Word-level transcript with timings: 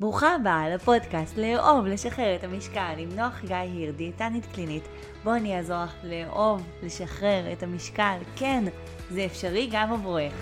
ברוכה 0.00 0.34
הבאה 0.34 0.74
לפודקאסט 0.74 1.36
לאהוב, 1.36 1.86
לשחרר 1.86 2.34
את 2.34 2.44
המשקל 2.44 2.94
עם 2.98 3.08
נוח 3.16 3.40
גיא 3.44 3.56
היר, 3.56 3.92
דיאטנית 3.92 4.46
קלינית. 4.46 4.88
בואו 5.24 5.36
אני 5.36 5.56
אעזור 5.56 5.84
לך 5.84 5.94
לאהוב, 6.04 6.62
לשחרר 6.82 7.52
את 7.52 7.62
המשקל. 7.62 8.18
כן, 8.36 8.64
זה 9.10 9.24
אפשרי 9.24 9.68
גם 9.72 9.92
עבורך. 9.92 10.32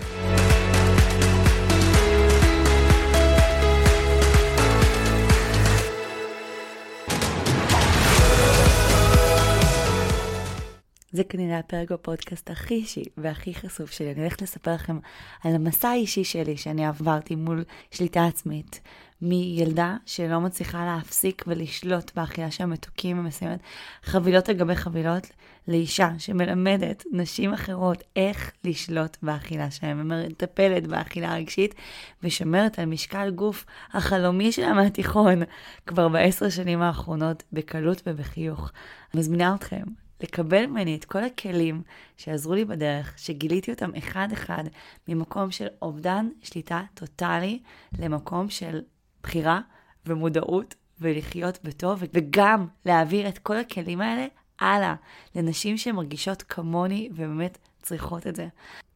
זה 11.11 11.23
כנראה 11.23 11.59
הפרק 11.59 11.91
בפודקאסט 11.91 12.49
הכי 12.49 12.73
אישי 12.73 13.03
והכי 13.17 13.53
חשוף 13.53 13.91
שלי. 13.91 14.11
אני 14.11 14.21
הולכת 14.21 14.41
לספר 14.41 14.73
לכם 14.73 14.99
על 15.43 15.55
המסע 15.55 15.89
האישי 15.89 16.23
שלי 16.23 16.57
שאני 16.57 16.85
עברתי 16.85 17.35
מול 17.35 17.63
שליטה 17.91 18.25
עצמית. 18.25 18.81
מילדה 19.21 19.97
שלא 20.05 20.41
מצליחה 20.41 20.85
להפסיק 20.85 21.43
ולשלוט 21.47 22.11
באכילה 22.15 22.51
של 22.51 22.63
המתוקים 22.63 23.19
ומסיימת 23.19 23.59
חבילות 24.03 24.49
על 24.49 24.55
גבי 24.55 24.75
חבילות, 24.75 25.27
לאישה 25.67 26.09
שמלמדת 26.17 27.03
נשים 27.11 27.53
אחרות 27.53 28.03
איך 28.15 28.51
לשלוט 28.63 29.17
באכילה 29.21 29.71
שלהם, 29.71 29.99
ומטפלת 30.01 30.87
באכילה 30.87 31.33
הרגשית, 31.33 31.75
ושומרת 32.23 32.79
על 32.79 32.85
משקל 32.85 33.29
גוף 33.29 33.65
החלומי 33.93 34.51
שלה 34.51 34.73
מהתיכון 34.73 35.39
כבר 35.87 36.07
בעשר 36.07 36.49
שנים 36.49 36.81
האחרונות, 36.81 37.43
בקלות 37.53 38.01
ובחיוך. 38.05 38.71
אני 39.13 39.19
מזמינה 39.19 39.55
אתכם 39.55 39.83
לקבל 40.23 40.65
ממני 40.65 40.95
את 40.95 41.05
כל 41.05 41.23
הכלים 41.23 41.81
שעזרו 42.17 42.53
לי 42.53 42.65
בדרך, 42.65 43.13
שגיליתי 43.17 43.71
אותם 43.71 43.91
אחד-אחד, 43.97 44.63
ממקום 45.07 45.51
של 45.51 45.67
אובדן 45.81 46.29
שליטה 46.43 46.81
טוטאלי 46.93 47.59
למקום 47.99 48.49
של 48.49 48.79
בחירה 49.23 49.59
ומודעות 50.05 50.75
ולחיות 51.01 51.59
בטוב, 51.63 52.03
וגם 52.13 52.67
להעביר 52.85 53.29
את 53.29 53.37
כל 53.37 53.57
הכלים 53.57 54.01
האלה 54.01 54.25
הלאה 54.59 54.95
לנשים 55.35 55.77
שמרגישות 55.77 56.41
כמוני 56.41 57.09
ובאמת 57.11 57.57
צריכות 57.87 58.27
את 58.27 58.35
זה. 58.35 58.47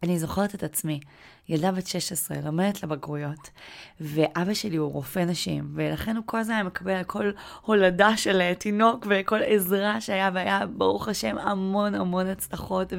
אני 0.03 0.19
זוכרת 0.19 0.55
את 0.55 0.63
עצמי, 0.63 0.99
ילדה 1.49 1.71
בת 1.71 1.87
16, 1.87 2.37
לומדת 2.45 2.83
לבגרויות, 2.83 3.49
ואבא 4.01 4.53
שלי 4.53 4.75
הוא 4.75 4.91
רופא 4.91 5.19
נשים, 5.19 5.71
ולכן 5.75 6.15
הוא 6.15 6.23
כל 6.25 6.37
הזמן 6.37 6.53
היה 6.53 6.63
מקבל 6.63 6.91
על 6.91 7.03
כל 7.03 7.31
הולדה 7.61 8.17
של 8.17 8.53
תינוק 8.53 9.07
וכל 9.09 9.39
עזרה 9.45 10.01
שהיה, 10.01 10.29
והיה 10.33 10.65
ברוך 10.65 11.07
השם 11.07 11.37
המון 11.37 11.95
המון 11.95 12.27
הצלחות 12.27 12.93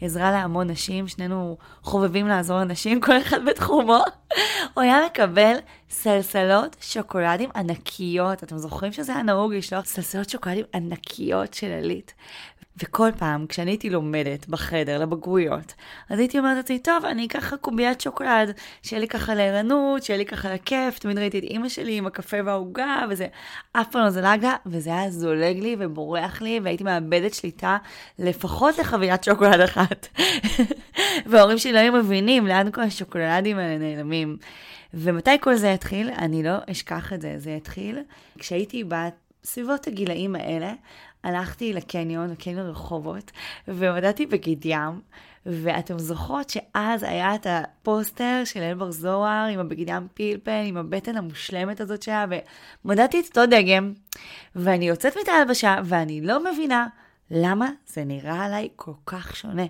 ועזרה 0.00 0.30
להמון 0.30 0.70
נשים, 0.70 1.08
שנינו 1.08 1.56
חובבים 1.82 2.28
לעזור 2.28 2.60
לנשים, 2.60 3.00
כל 3.00 3.18
אחד 3.18 3.44
בתחומו. 3.44 4.02
הוא 4.74 4.82
היה 4.82 4.98
מקבל 5.06 5.54
סלסלות 5.90 6.76
שוקולדים 6.80 7.50
ענקיות, 7.56 8.42
אתם 8.42 8.58
זוכרים 8.58 8.92
שזה 8.92 9.14
היה 9.14 9.22
נהוג 9.22 9.54
לשלוח 9.54 9.84
סלסלות 9.84 10.30
שוקולדים 10.30 10.64
ענקיות 10.74 11.54
של 11.54 11.70
עלית? 11.70 12.14
וכל 12.76 13.10
פעם, 13.18 13.46
כשאני 13.46 13.70
הייתי 13.70 13.90
לומדת 13.90 14.48
בחדר 14.48 14.98
לבגרויות, 14.98 15.74
אז 16.10 16.18
הייתי 16.18 16.38
אומרת 16.38 16.56
לעצמי, 16.56 16.78
טוב, 16.78 17.04
אני 17.04 17.26
אקח 17.26 17.54
קוביית 17.54 18.00
שוקולד, 18.00 18.52
שיהיה 18.82 19.00
לי 19.00 19.08
ככה 19.08 19.34
לערנות, 19.34 20.02
שיהיה 20.02 20.18
לי 20.18 20.26
ככה 20.26 20.54
לכיף, 20.54 20.98
תמיד 20.98 21.18
ראיתי 21.18 21.38
את 21.38 21.42
אימא 21.42 21.68
שלי 21.68 21.96
עם 21.96 22.06
הקפה 22.06 22.36
והעוגה, 22.44 23.04
וזה 23.10 23.26
אף 23.72 23.90
פעם 23.90 24.04
לא 24.04 24.10
זלג 24.10 24.42
לה, 24.42 24.56
וזה 24.66 24.90
היה 24.90 25.10
זולג 25.10 25.58
לי 25.58 25.76
ובורח 25.78 26.42
לי, 26.42 26.60
והייתי 26.62 26.84
מאבדת 26.84 27.34
שליטה 27.34 27.76
לפחות 28.18 28.78
לחבילת 28.78 29.24
שוקולד 29.24 29.60
אחת. 29.60 30.08
וההורים 31.26 31.58
שלי 31.58 31.72
לא 31.72 31.78
היו 31.78 31.92
מבינים 31.92 32.46
לאן 32.46 32.70
כל 32.70 32.80
השוקולדים 32.80 33.58
האלה 33.58 33.78
נעלמים. 33.78 34.36
ומתי 34.94 35.40
כל 35.40 35.54
זה 35.54 35.72
התחיל? 35.72 36.10
אני 36.18 36.42
לא 36.42 36.56
אשכח 36.70 37.12
את 37.12 37.20
זה. 37.20 37.34
זה 37.36 37.54
התחיל 37.56 37.98
כשהייתי 38.38 38.84
בת 38.84 39.21
סביבות 39.44 39.86
הגילאים 39.86 40.36
האלה, 40.36 40.72
הלכתי 41.24 41.72
לקניון, 41.72 42.30
לקניון 42.30 42.66
רחובות, 42.66 43.30
והודעתי 43.68 44.26
בגיד 44.26 44.62
ים, 44.64 45.00
ואתם 45.46 45.98
זוכרות 45.98 46.50
שאז 46.50 47.02
היה 47.02 47.34
את 47.34 47.46
הפוסטר 47.50 48.42
של 48.44 48.60
אלבר 48.60 48.90
זוהר 48.90 49.48
עם 49.48 49.58
הבגיד 49.60 49.88
ים 49.88 50.08
פלפל, 50.14 50.62
עם 50.66 50.76
הבטן 50.76 51.16
המושלמת 51.16 51.80
הזאת 51.80 52.02
שהיה, 52.02 52.26
ומודעתי 52.84 53.20
את 53.20 53.24
אותו 53.26 53.46
דגם, 53.46 53.92
ואני 54.56 54.88
יוצאת 54.88 55.16
מתא 55.20 55.30
הלבשה, 55.30 55.76
ואני 55.84 56.20
לא 56.20 56.52
מבינה 56.52 56.86
למה 57.30 57.70
זה 57.86 58.04
נראה 58.04 58.44
עליי 58.44 58.68
כל 58.76 58.92
כך 59.06 59.36
שונה. 59.36 59.66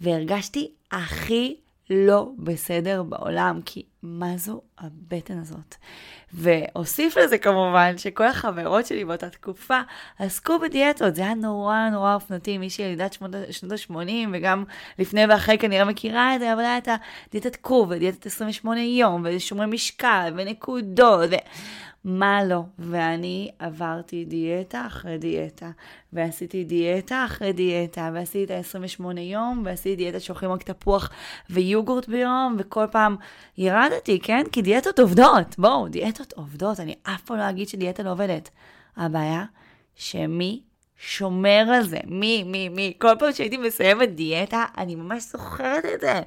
והרגשתי 0.00 0.72
הכי 0.92 1.56
לא 1.90 2.30
בסדר 2.38 3.02
בעולם, 3.02 3.60
כי 3.64 3.82
מה 4.06 4.36
זו 4.36 4.60
הבטן 4.78 5.38
הזאת? 5.38 5.74
ואוסיף 6.34 7.16
לזה 7.16 7.38
כמובן 7.38 7.98
שכל 7.98 8.26
החברות 8.26 8.86
שלי 8.86 9.04
באותה 9.04 9.30
תקופה 9.30 9.80
עסקו 10.18 10.58
בדיאטות, 10.58 11.14
זה 11.14 11.22
היה 11.22 11.34
נורא 11.34 11.88
נורא 11.92 12.14
אופנתי, 12.14 12.58
מי 12.58 12.70
שילידת 12.70 13.12
שנות 13.50 13.72
ה-80 13.72 14.10
וגם 14.32 14.64
לפני 14.98 15.26
ואחרי 15.26 15.58
כנראה 15.58 15.84
מכירה 15.84 16.34
את 16.34 16.40
זה, 16.40 16.52
אבל 16.52 16.60
היה 16.60 16.78
את 16.78 16.88
הדיאטת 17.28 17.56
קוב 17.56 17.88
ודיאטת 17.90 18.26
28 18.26 18.80
יום 18.80 19.26
ושומרי 19.26 19.66
משקל 19.66 20.32
ונקודות. 20.36 21.28
ו... 21.30 21.34
מה 22.04 22.44
לא. 22.44 22.62
ואני 22.78 23.50
עברתי 23.58 24.24
דיאטה 24.24 24.84
אחרי 24.86 25.18
דיאטה, 25.18 25.70
ועשיתי 26.12 26.64
דיאטה 26.64 27.24
אחרי 27.24 27.52
דיאטה, 27.52 28.10
ועשיתי 28.14 28.44
את 28.44 28.50
ה-28 28.50 29.20
יום, 29.20 29.62
ועשיתי 29.64 29.96
דיאטה 29.96 30.20
שאוכלים 30.20 30.52
רק 30.52 30.62
תפוח 30.62 31.10
ויוגורט 31.50 32.08
ביום, 32.08 32.56
וכל 32.58 32.86
פעם 32.90 33.16
ירדתי, 33.94 34.20
כן? 34.20 34.44
כי 34.52 34.62
דיאטות 34.62 34.98
עובדות. 34.98 35.58
בואו, 35.58 35.88
דיאטות 35.88 36.32
עובדות. 36.32 36.80
אני 36.80 36.94
אף 37.02 37.22
פעם 37.22 37.38
לא 37.38 37.50
אגיד 37.50 37.68
שדיאטה 37.68 38.02
לא 38.02 38.12
עובדת. 38.12 38.50
הבעיה, 38.96 39.44
שמי 39.94 40.62
שומר 40.96 41.64
על 41.74 41.82
זה? 41.86 41.98
מי, 42.04 42.42
מי, 42.42 42.68
מי? 42.68 42.92
כל 42.98 43.14
פעם 43.18 43.32
שהייתי 43.32 43.56
מסיימת 43.56 44.14
דיאטה, 44.14 44.64
אני 44.78 44.94
ממש 44.94 45.22
זוכרת 45.22 45.84
את 45.94 46.00
זה. 46.00 46.20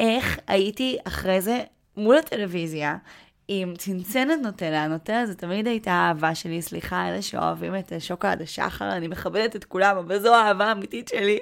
איך 0.00 0.38
הייתי 0.46 0.96
אחרי 1.04 1.40
זה 1.40 1.62
מול 1.96 2.16
הטלוויזיה, 2.16 2.96
עם 3.48 3.74
צנצנת 3.76 4.38
נוטלה, 4.42 4.88
נוטלה 4.88 5.26
זה 5.26 5.34
תמיד 5.34 5.66
הייתה 5.66 5.90
אהבה 5.90 6.34
שלי, 6.34 6.62
סליחה, 6.62 7.08
אלה 7.08 7.22
שאוהבים 7.22 7.76
את 7.76 7.92
שוקולד 7.98 8.42
השחר, 8.42 8.92
אני 8.92 9.08
מכבדת 9.08 9.56
את 9.56 9.64
כולם, 9.64 9.96
אבל 9.96 10.18
זו 10.18 10.34
האהבה 10.34 10.64
האמיתית 10.64 11.08
שלי. 11.08 11.38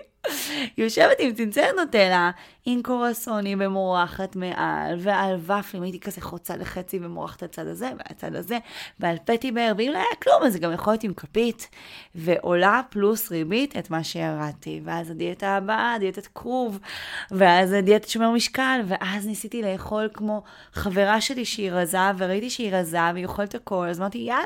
יושבת 0.79 1.17
עם 1.19 1.33
צנצנת 1.35 1.75
נוטלה, 1.77 2.31
עם 2.71 2.83
קורסוני 2.83 3.55
ומורחת 3.59 4.37
מעל, 4.37 4.95
ועל 4.99 5.37
ופלים 5.41 5.83
הייתי 5.83 6.01
כזה 6.01 6.21
חוצה 6.21 6.57
לחצי 6.57 6.99
ומורחת 7.03 7.43
הצד 7.43 7.67
הזה 7.67 7.91
והצד 7.99 8.35
הזה, 8.35 8.59
ועל 9.01 9.17
פטי 9.25 9.53
באר, 9.53 9.73
ואם 9.79 9.91
לא 9.93 9.99
היה 9.99 10.17
כלום, 10.23 10.43
אז 10.43 10.53
זה 10.53 10.59
גם 10.59 10.73
יכול 10.73 10.93
להיות 10.93 11.05
עם 11.05 11.15
כפית, 11.15 11.69
ועולה 12.15 12.81
פלוס 12.91 13.31
ריבית 13.31 13.77
את 13.77 13.91
מה 13.91 14.05
שירדתי. 14.05 14.81
ואז 14.85 15.11
הדיאטה 15.11 15.49
הבאה, 15.57 15.97
דיאטת 16.01 16.27
כרוב, 16.35 16.79
ואז 17.31 17.73
הדיאטת 17.73 18.09
שומר 18.09 18.31
משקל, 18.31 18.81
ואז 18.87 19.27
ניסיתי 19.27 19.63
לאכול 19.63 20.09
כמו 20.15 20.43
חברה 20.73 21.21
שלי 21.21 21.45
שהיא 21.45 21.71
רזה, 21.73 21.99
וראיתי 22.19 22.51
שהיא 22.51 22.75
רזה 22.75 22.99
והיא 23.15 23.27
אוכלת 23.27 23.55
הכל, 23.55 23.87
אז 23.91 24.01
אמרתי, 24.01 24.19
יאללה, 24.19 24.43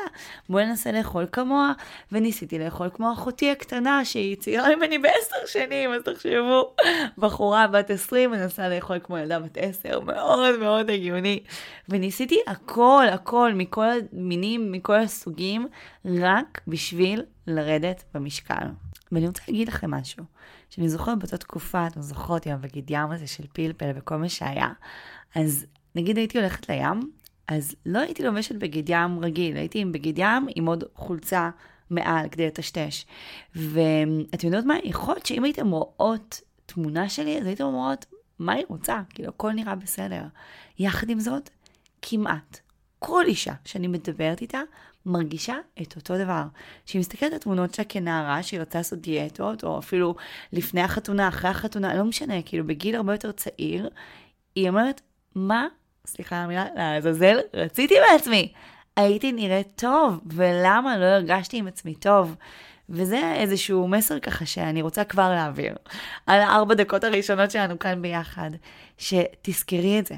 בואי 0.48 0.66
ננסה 0.66 0.92
לאכול 0.92 1.26
כמוה, 1.32 1.72
וניסיתי 2.12 2.58
לאכול 2.58 2.90
כמו 2.94 3.12
אחותי 3.12 3.50
הקטנה, 3.50 4.04
שהיא 4.04 4.36
צעירה 4.36 4.76
ממני 4.76 4.98
בעשר 4.98 5.46
שנים, 5.46 5.71
אז 5.74 6.02
תחשבו, 6.02 6.74
בחורה 7.18 7.66
בת 7.66 7.90
20 7.90 8.30
מנסה 8.30 8.68
לאכול 8.68 8.98
כמו 9.02 9.18
ילדה 9.18 9.38
בת 9.38 9.58
10, 9.60 10.00
מאוד 10.00 10.58
מאוד 10.58 10.90
הגיוני. 10.90 11.42
וניסיתי 11.88 12.38
הכל, 12.46 13.06
הכל, 13.12 13.52
מכל 13.54 13.86
המינים, 14.12 14.72
מכל 14.72 14.98
הסוגים, 14.98 15.68
רק 16.04 16.60
בשביל 16.66 17.22
לרדת 17.46 18.04
במשקל. 18.14 18.66
ואני 19.12 19.26
רוצה 19.26 19.42
להגיד 19.48 19.68
לכם 19.68 19.90
משהו, 19.90 20.24
שאני 20.70 20.88
זוכרת 20.88 21.18
באותה 21.18 21.36
תקופה, 21.36 21.86
אתם 21.86 22.02
זוכרות 22.02 22.46
עם 22.46 22.52
הבגיד 22.52 22.90
ים 22.90 23.10
הזה 23.10 23.26
של 23.26 23.44
פלפל 23.52 23.90
וכל 23.94 24.16
מה 24.16 24.28
שהיה, 24.28 24.68
אז 25.34 25.66
נגיד 25.94 26.16
הייתי 26.16 26.38
הולכת 26.38 26.68
לים, 26.68 27.00
אז 27.48 27.74
לא 27.86 27.98
הייתי 27.98 28.22
לובשת 28.22 28.54
בגיד 28.54 28.88
ים 28.88 29.18
רגיל, 29.24 29.56
הייתי 29.56 29.78
עם 29.78 29.92
בגיד 29.92 30.18
ים 30.18 30.46
עם 30.56 30.66
עוד 30.66 30.84
חולצה 30.94 31.50
מעל 31.92 32.28
כדי 32.28 32.46
לטשטש. 32.46 33.04
ואתם 33.54 34.46
יודעות 34.46 34.64
מה? 34.64 34.74
יכול 34.84 35.14
להיות 35.14 35.26
שאם 35.26 35.44
הייתם 35.44 35.70
רואות 35.70 36.40
תמונה 36.66 37.08
שלי, 37.08 37.38
אז 37.38 37.46
הייתם 37.46 37.64
אומרות, 37.64 38.06
מה 38.38 38.52
היא 38.52 38.64
רוצה? 38.68 39.00
כאילו, 39.10 39.28
הכל 39.28 39.52
נראה 39.52 39.74
בסדר. 39.74 40.22
יחד 40.78 41.10
עם 41.10 41.20
זאת, 41.20 41.50
כמעט 42.02 42.60
כל 42.98 43.24
אישה 43.26 43.52
שאני 43.64 43.86
מדברת 43.86 44.40
איתה, 44.40 44.60
מרגישה 45.06 45.56
את 45.82 45.96
אותו 45.96 46.18
דבר. 46.18 46.42
כשהיא 46.86 47.00
מסתכלת 47.00 47.32
על 47.32 47.38
תמונות 47.38 47.74
שלה 47.74 47.84
כנערה, 47.84 48.42
שהיא 48.42 48.60
רוצה 48.60 48.78
לעשות 48.78 48.98
דיאטות, 48.98 49.64
או 49.64 49.78
אפילו 49.78 50.14
לפני 50.52 50.80
החתונה, 50.80 51.28
אחרי 51.28 51.50
החתונה, 51.50 51.94
לא 51.94 52.04
משנה, 52.04 52.42
כאילו 52.42 52.66
בגיל 52.66 52.96
הרבה 52.96 53.14
יותר 53.14 53.32
צעיר, 53.32 53.88
היא 54.54 54.68
אומרת, 54.68 55.00
מה, 55.34 55.66
סליחה 56.06 56.36
על 56.36 56.44
המילה, 56.44 56.64
לעזאזל, 56.76 57.38
רציתי 57.54 57.94
בעצמי. 58.10 58.52
הייתי 58.96 59.32
נראית 59.32 59.68
טוב, 59.76 60.20
ולמה 60.26 60.98
לא 60.98 61.04
הרגשתי 61.04 61.56
עם 61.56 61.66
עצמי 61.66 61.94
טוב? 61.94 62.36
וזה 62.88 63.34
איזשהו 63.34 63.88
מסר 63.88 64.18
ככה 64.18 64.46
שאני 64.46 64.82
רוצה 64.82 65.04
כבר 65.04 65.30
להעביר. 65.30 65.74
על 66.26 66.40
הארבע 66.40 66.74
דקות 66.74 67.04
הראשונות 67.04 67.50
שלנו 67.50 67.78
כאן 67.78 68.02
ביחד, 68.02 68.50
שתזכרי 68.98 69.98
את 69.98 70.06
זה. 70.06 70.14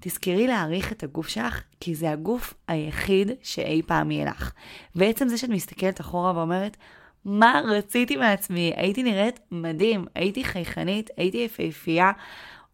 תזכרי 0.00 0.46
להעריך 0.46 0.92
את 0.92 1.02
הגוף 1.02 1.28
שלך, 1.28 1.62
כי 1.80 1.94
זה 1.94 2.10
הגוף 2.10 2.54
היחיד 2.68 3.30
שאי 3.42 3.82
פעם 3.86 4.10
יהיה 4.10 4.30
לך. 4.30 4.52
ועצם 4.94 5.28
זה 5.28 5.38
שאת 5.38 5.50
מסתכלת 5.50 6.00
אחורה 6.00 6.36
ואומרת, 6.36 6.76
מה 7.24 7.60
רציתי 7.64 8.16
מעצמי? 8.16 8.72
הייתי 8.76 9.02
נראית 9.02 9.40
מדהים, 9.50 10.06
הייתי 10.14 10.44
חייכנית, 10.44 11.10
הייתי 11.16 11.38
יפהפייה. 11.38 12.12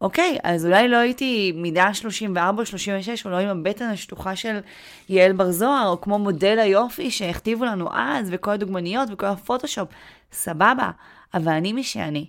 אוקיי, 0.01 0.39
אז 0.43 0.67
אולי 0.67 0.89
לא 0.89 0.97
הייתי 0.97 1.53
מידה 1.57 1.95
34 1.95 2.61
או 2.61 2.67
36, 2.67 3.27
או 3.27 3.31
לא 3.31 3.37
עם 3.37 3.49
הבטן 3.49 3.85
השטוחה 3.85 4.37
של 4.37 4.59
יעל 5.09 5.33
בר 5.33 5.51
זוהר, 5.51 5.89
או 5.89 6.01
כמו 6.01 6.19
מודל 6.19 6.59
היופי 6.59 7.11
שהכתיבו 7.11 7.65
לנו 7.65 7.89
אז, 7.93 8.29
וכל 8.33 8.51
הדוגמניות 8.51 9.09
וכל 9.13 9.27
הפוטושופ. 9.27 9.89
סבבה, 10.33 10.91
אבל 11.35 11.53
אני 11.53 11.73
מי 11.73 11.85
שאני. 11.85 12.27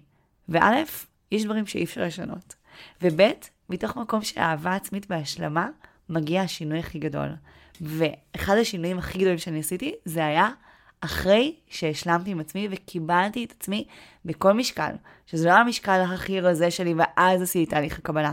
וא', 0.49 0.83
יש 1.31 1.45
דברים 1.45 1.65
שאי 1.65 1.83
אפשר 1.83 2.01
לשנות. 2.01 2.55
וב', 3.01 3.21
מתוך 3.69 3.97
מקום 3.97 4.21
של 4.21 4.39
אהבה 4.39 4.75
עצמית 4.75 5.05
והשלמה, 5.09 5.69
מגיע 6.09 6.41
השינוי 6.41 6.79
הכי 6.79 6.99
גדול. 6.99 7.29
ואחד 7.81 8.57
השינויים 8.57 8.97
הכי 8.97 9.17
גדולים 9.17 9.37
שאני 9.37 9.59
עשיתי, 9.59 9.93
זה 10.05 10.25
היה 10.25 10.49
אחרי 11.05 11.55
שהשלמתי 11.67 12.31
עם 12.31 12.39
עצמי 12.39 12.67
וקיבלתי 12.71 13.45
את 13.45 13.53
עצמי 13.59 13.85
בכל 14.25 14.53
משקל, 14.53 14.91
שזה 15.27 15.47
לא 15.47 15.53
המשקל 15.53 16.01
הכי 16.13 16.41
רזה 16.41 16.71
שלי, 16.71 16.93
ואז 16.97 17.41
עשיתי 17.41 17.71
תהליך 17.71 17.99
הקבלה. 17.99 18.31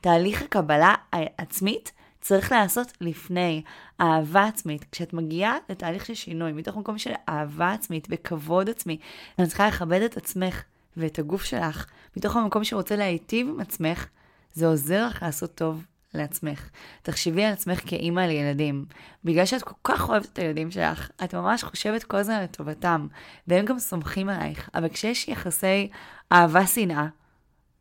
תהליך 0.00 0.42
הקבלה 0.42 0.94
העצמית 1.12 1.92
צריך 2.20 2.52
לעשות 2.52 2.92
לפני 3.00 3.62
אהבה 4.00 4.44
עצמית. 4.44 4.84
כשאת 4.92 5.12
מגיעה 5.12 5.56
לתהליך 5.68 6.06
של 6.06 6.14
שינוי, 6.14 6.52
מתוך 6.52 6.76
מקום 6.76 6.98
של 6.98 7.12
אהבה 7.28 7.72
עצמית 7.72 8.06
וכבוד 8.10 8.70
עצמי, 8.70 8.98
את 9.40 9.48
צריכה 9.48 9.68
לכבד 9.68 10.00
את 10.00 10.16
עצמך 10.16 10.62
ואת 10.96 11.18
הגוף 11.18 11.44
שלך, 11.44 11.86
מתוך 12.16 12.36
המקום 12.36 12.64
שרוצה 12.64 12.96
להיטיב 12.96 13.48
עם 13.48 13.60
עצמך, 13.60 14.06
זה 14.52 14.66
עוזר 14.66 15.06
לך 15.06 15.22
לעשות 15.22 15.54
טוב 15.54 15.84
לעצמך. 16.14 16.68
תחשבי 17.02 17.44
על 17.44 17.52
עצמך 17.52 17.80
כאימא 17.86 18.20
לילדים. 18.20 18.84
בגלל 19.24 19.44
שאת 19.44 19.62
כל 19.62 19.74
כך 19.84 20.08
אוהבת 20.08 20.28
את 20.32 20.38
הילדים 20.38 20.70
שלך, 20.70 21.10
את 21.24 21.34
ממש 21.34 21.64
חושבת 21.64 22.04
כל 22.04 22.16
הזמן 22.16 22.42
לטובתם, 22.42 23.06
והם 23.48 23.64
גם 23.64 23.78
סומכים 23.78 24.28
עלייך. 24.28 24.70
אבל 24.74 24.88
כשיש 24.88 25.28
יחסי 25.28 25.88
אהבה-שנאה, 26.32 27.06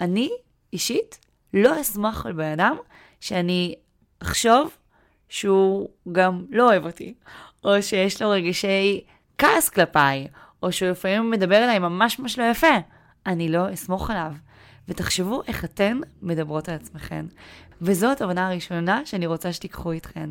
אני 0.02 0.30
אישית 0.74 1.20
לא 1.54 1.82
אשמח 1.82 2.26
על 2.26 2.34
בן 2.34 2.52
אדם 2.52 2.76
שאני 3.20 3.76
אחשוב 4.22 4.78
שהוא 5.30 5.90
גם 6.12 6.46
לא 6.50 6.70
אוהב 6.70 6.86
אותי, 6.86 7.14
או 7.64 7.82
שיש 7.82 8.22
לו 8.22 8.30
רגשי 8.30 9.04
כעס 9.38 9.70
כלפיי, 9.70 10.28
או 10.64 10.72
שהוא 10.72 10.90
לפעמים 10.90 11.32
מדבר 11.32 11.64
אליי 11.64 11.80
ממש 11.80 12.20
ממש 12.20 12.40
לא 12.40 12.44
יפה. 12.44 12.76
אני 13.26 13.50
לא 13.50 13.74
אסמוך 13.74 14.10
עליו. 14.10 14.32
ותחשבו 14.88 15.42
איך 15.48 15.66
אתן 15.66 16.00
מדברות 16.22 16.70
על 16.70 16.76
עצמכן. 16.76 17.26
וזו 17.82 18.12
התובנה 18.12 18.48
הראשונה 18.48 19.06
שאני 19.06 19.28
רוצה 19.28 19.54
שתיקחו 19.54 19.92
איתכן. 19.92 20.30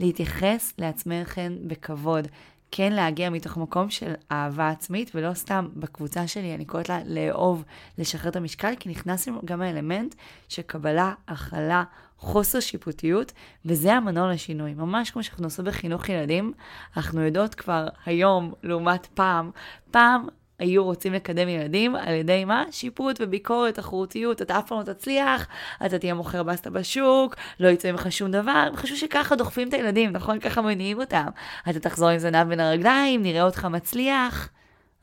להתייחס 0.00 0.72
לעצמכן 0.78 1.52
בכבוד. 1.66 2.28
כן 2.70 2.92
להגיע 2.92 3.30
מתוך 3.30 3.56
מקום 3.56 3.90
של 3.90 4.12
אהבה 4.32 4.68
עצמית, 4.68 5.10
ולא 5.14 5.34
סתם 5.34 5.68
בקבוצה 5.76 6.26
שלי, 6.26 6.54
אני 6.54 6.64
קוראת 6.64 6.88
לה 6.88 7.00
לאהוב, 7.06 7.64
לשחרר 7.98 8.30
את 8.30 8.36
המשקל, 8.36 8.74
כי 8.80 8.88
נכנס 8.88 9.28
גם 9.44 9.62
האלמנט 9.62 10.14
של 10.48 10.62
קבלה, 10.62 11.14
הכלה, 11.28 11.84
חוסר 12.18 12.60
שיפוטיות, 12.60 13.32
וזה 13.64 13.94
המנוע 13.94 14.32
לשינוי. 14.32 14.74
ממש 14.74 15.10
כמו 15.10 15.22
שאנחנו 15.22 15.44
עושים 15.44 15.64
בחינוך 15.64 16.08
ילדים, 16.08 16.52
אנחנו 16.96 17.20
יודעות 17.20 17.54
כבר 17.54 17.88
היום, 18.06 18.52
לעומת 18.62 19.06
פעם, 19.06 19.50
פעם 19.90 20.26
היו 20.60 20.84
רוצים 20.84 21.12
לקדם 21.12 21.48
ילדים 21.48 21.96
על 21.96 22.14
ידי 22.14 22.44
מה? 22.44 22.64
שיפוט 22.70 23.16
וביקורת, 23.20 23.74
תחרותיות, 23.74 24.42
אתה 24.42 24.58
אף 24.58 24.68
פעם 24.68 24.78
לא 24.78 24.84
תצליח, 24.84 25.46
אתה 25.86 25.98
תהיה 25.98 26.14
מוכר 26.14 26.42
בסטה 26.42 26.70
בשוק, 26.70 27.36
לא 27.60 27.68
יצא 27.68 27.92
ממך 27.92 28.12
שום 28.12 28.30
דבר, 28.30 28.64
הם 28.66 28.76
חשבו 28.76 28.96
שככה 28.96 29.36
דוחפים 29.36 29.68
את 29.68 29.74
הילדים, 29.74 30.10
נכון? 30.10 30.40
ככה 30.40 30.62
מניעים 30.62 31.00
אותם. 31.00 31.26
אתה 31.70 31.80
תחזור 31.80 32.08
עם 32.08 32.18
זנב 32.18 32.48
בין 32.48 32.60
הרגליים, 32.60 33.22
נראה 33.22 33.42
אותך 33.42 33.64
מצליח. 33.64 34.48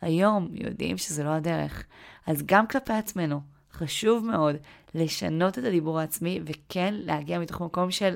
היום 0.02 0.48
יודעים 0.52 0.98
שזה 0.98 1.24
לא 1.24 1.30
הדרך. 1.30 1.84
אז 2.28 2.44
גם 2.46 2.68
כלפי 2.68 2.94
עצמנו, 2.94 3.42
חשוב 3.74 4.26
מאוד 4.26 4.56
לשנות 4.96 5.60
את 5.60 5.64
הדיבור 5.64 6.00
העצמי, 6.00 6.40
וכן 6.46 6.94
להגיע 6.98 7.40
מתוך 7.40 7.62
מקום 7.62 7.92
של... 7.92 8.16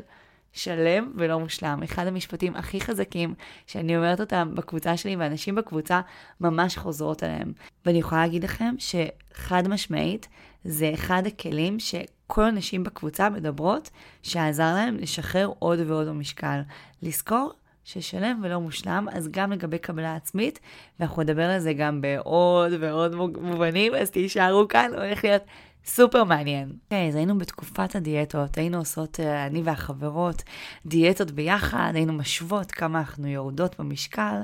שלם 0.53 1.11
ולא 1.15 1.39
מושלם. 1.39 1.83
אחד 1.83 2.07
המשפטים 2.07 2.55
הכי 2.55 2.81
חזקים 2.81 3.33
שאני 3.67 3.97
אומרת 3.97 4.19
אותם 4.19 4.51
בקבוצה 4.55 4.97
שלי, 4.97 5.15
ואנשים 5.15 5.55
בקבוצה 5.55 6.01
ממש 6.41 6.77
חוזרות 6.77 7.23
עליהם. 7.23 7.53
ואני 7.85 7.99
יכולה 7.99 8.21
להגיד 8.21 8.43
לכם 8.43 8.75
שחד 8.77 9.67
משמעית, 9.67 10.27
זה 10.63 10.91
אחד 10.93 11.23
הכלים 11.27 11.79
שכל 11.79 12.43
הנשים 12.43 12.83
בקבוצה 12.83 13.29
מדברות, 13.29 13.89
שעזר 14.23 14.73
להם 14.73 14.97
לשחרר 14.97 15.51
עוד 15.59 15.79
ועוד 15.87 16.07
במשקל. 16.07 16.59
לזכור 17.01 17.51
ששלם 17.83 18.39
ולא 18.43 18.59
מושלם, 18.59 19.07
אז 19.11 19.27
גם 19.31 19.51
לגבי 19.51 19.77
קבלה 19.77 20.15
עצמית, 20.15 20.59
ואנחנו 20.99 21.21
נדבר 21.21 21.49
על 21.49 21.59
זה 21.59 21.73
גם 21.73 22.01
בעוד 22.01 22.71
ועוד 22.79 23.15
מובנים, 23.15 23.95
אז 23.95 24.11
תישארו 24.11 24.67
כאן, 24.67 24.91
הולך 24.97 25.23
להיות 25.23 25.43
סופר 25.85 26.23
מעניין. 26.23 26.69
okay, 26.69 26.95
אז 27.09 27.15
היינו 27.15 27.37
בתקופת 27.37 27.95
הדיאטות, 27.95 28.57
היינו 28.57 28.77
עושות, 28.77 29.19
אה, 29.19 29.45
אני 29.45 29.61
והחברות, 29.61 30.43
דיאטות 30.85 31.31
ביחד, 31.31 31.91
היינו 31.95 32.13
משוות 32.13 32.71
כמה 32.71 32.99
אנחנו 32.99 33.27
יורדות 33.27 33.79
במשקל, 33.79 34.41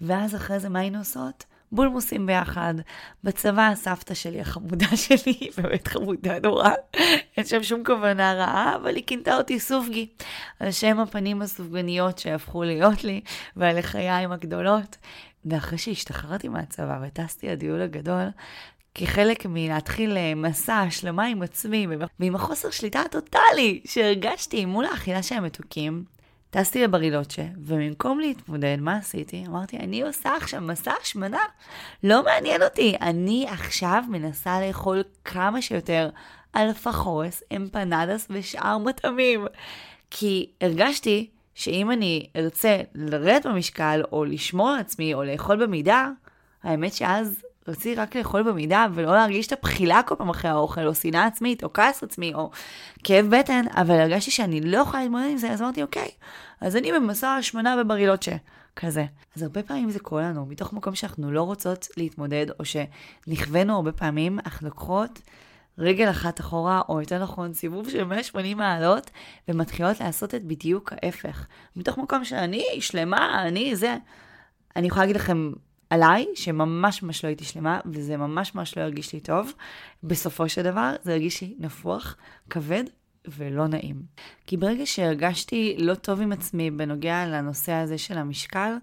ואז 0.00 0.34
אחרי 0.34 0.58
זה 0.60 0.68
מה 0.68 0.78
היינו 0.78 0.98
עושות? 0.98 1.44
בולמוסים 1.72 2.26
ביחד. 2.26 2.74
בצבא 3.24 3.62
הסבתא 3.68 4.14
שלי, 4.14 4.40
החמודה 4.40 4.96
שלי, 5.06 5.50
באמת 5.56 5.88
חמודה 5.88 6.38
נורא, 6.38 6.70
אין 7.36 7.46
שם 7.46 7.62
שום 7.62 7.84
כוונה 7.84 8.34
רעה, 8.34 8.76
אבל 8.76 8.96
היא 8.96 9.04
כינתה 9.06 9.36
אותי 9.36 9.60
סופגי, 9.60 10.08
על 10.60 10.70
שם 10.70 11.00
הפנים 11.00 11.42
הסופגניות 11.42 12.18
שהפכו 12.18 12.62
להיות 12.62 13.04
לי, 13.04 13.20
ועל 13.56 13.78
החיים 13.78 14.32
הגדולות. 14.32 14.96
ואחרי 15.44 15.78
שהשתחררתי 15.78 16.48
מהצבא 16.48 16.98
וטסתי 17.02 17.48
לדיול 17.48 17.82
הגדול, 17.82 18.28
כחלק 18.94 19.46
מלהתחיל 19.46 20.16
אה, 20.16 20.34
מסע 20.34 20.74
השלמה 20.74 21.26
עם 21.26 21.42
עצמי 21.42 21.86
ועם 22.20 22.34
החוסר 22.34 22.70
שליטה 22.70 23.00
הטוטאלי 23.00 23.80
שהרגשתי 23.84 24.64
מול 24.64 24.84
האכילה 24.84 25.22
של 25.22 25.34
המתוקים, 25.34 26.04
טסתי 26.50 26.82
לברילוצ'ה, 26.82 27.42
ובמקום 27.56 28.20
להתמודד, 28.20 28.76
מה 28.80 28.96
עשיתי? 28.96 29.44
אמרתי, 29.46 29.76
אני 29.76 30.02
עושה 30.02 30.36
עכשיו 30.36 30.60
מסע 30.60 30.92
השמנה, 31.02 31.42
לא 32.04 32.24
מעניין 32.24 32.62
אותי, 32.62 32.96
אני 33.00 33.46
עכשיו 33.48 34.04
מנסה 34.08 34.66
לאכול 34.66 35.02
כמה 35.24 35.62
שיותר 35.62 36.10
אלפה 36.56 36.92
חורס, 36.92 37.42
אמפנדס 37.56 38.26
ושאר 38.30 38.78
מטעמים. 38.78 39.46
כי 40.10 40.50
הרגשתי 40.60 41.30
שאם 41.54 41.90
אני 41.90 42.26
ארצה 42.36 42.80
לרדת 42.94 43.46
במשקל, 43.46 44.02
או 44.12 44.24
לשמור 44.24 44.68
על 44.70 44.80
עצמי, 44.80 45.14
או 45.14 45.24
לאכול 45.24 45.66
במידה, 45.66 46.08
האמת 46.62 46.92
שאז 46.92 47.42
רציתי 47.68 47.94
רק 47.94 48.16
לאכול 48.16 48.42
במידה 48.42 48.86
ולא 48.94 49.14
להרגיש 49.14 49.46
את 49.46 49.52
הבחילה 49.52 50.02
כל 50.02 50.14
פעם 50.14 50.28
אחרי 50.28 50.50
האוכל, 50.50 50.86
או 50.86 50.94
שנאה 50.94 51.26
עצמית, 51.26 51.64
או 51.64 51.72
כעס 51.72 52.02
עצמי, 52.02 52.34
או 52.34 52.50
כאב 53.04 53.26
בטן, 53.26 53.64
אבל 53.70 54.00
הרגשתי 54.00 54.30
שאני 54.30 54.60
לא 54.60 54.78
יכולה 54.78 55.02
להתמודד 55.02 55.28
עם 55.30 55.36
זה, 55.36 55.50
אז 55.50 55.62
אמרתי, 55.62 55.82
אוקיי, 55.82 56.08
אז 56.60 56.76
אני 56.76 56.92
במסע 56.92 57.28
השמנה 57.28 57.76
בברילוצ'ה, 57.76 58.36
כזה. 58.76 59.04
אז 59.36 59.42
הרבה 59.42 59.62
פעמים 59.62 59.90
זה 59.90 59.98
קורה 59.98 60.22
לנו, 60.22 60.46
מתוך 60.46 60.72
מקום 60.72 60.94
שאנחנו 60.94 61.32
לא 61.32 61.42
רוצות 61.42 61.88
להתמודד, 61.96 62.46
או 62.58 62.64
שנכוונו 62.64 63.74
הרבה 63.74 63.92
פעמים, 63.92 64.38
אנחנו 64.46 64.68
לוקחות 64.68 65.20
רגל 65.78 66.10
אחת 66.10 66.40
אחורה, 66.40 66.80
או 66.88 67.00
יותר 67.00 67.22
נכון, 67.22 67.54
סיבוב 67.54 67.90
של 67.90 68.04
180 68.04 68.56
מעלות, 68.56 69.10
ומתחילות 69.48 70.00
לעשות 70.00 70.34
את 70.34 70.44
בדיוק 70.44 70.92
ההפך. 70.92 71.46
מתוך 71.76 71.98
מקום 71.98 72.24
שאני 72.24 72.64
שלמה, 72.80 73.42
אני 73.42 73.76
זה. 73.76 73.96
אני 74.76 74.86
יכולה 74.86 75.02
להגיד 75.02 75.16
לכם, 75.16 75.52
עליי, 75.92 76.26
שממש 76.34 77.02
ממש 77.02 77.24
לא 77.24 77.28
הייתי 77.28 77.44
שלמה, 77.44 77.80
וזה 77.86 78.16
ממש 78.16 78.54
ממש 78.54 78.76
לא 78.76 78.82
הרגיש 78.82 79.12
לי 79.12 79.20
טוב. 79.20 79.52
בסופו 80.02 80.48
של 80.48 80.62
דבר, 80.62 80.94
זה 81.02 81.12
הרגיש 81.12 81.40
לי 81.40 81.54
נפוח, 81.58 82.16
כבד 82.50 82.84
ולא 83.28 83.66
נעים. 83.66 84.02
כי 84.46 84.56
ברגע 84.56 84.86
שהרגשתי 84.86 85.76
לא 85.78 85.94
טוב 85.94 86.20
עם 86.20 86.32
עצמי 86.32 86.70
בנוגע 86.70 87.26
לנושא 87.26 87.72
הזה 87.72 87.98
של 87.98 88.18
המשקל, 88.18 88.74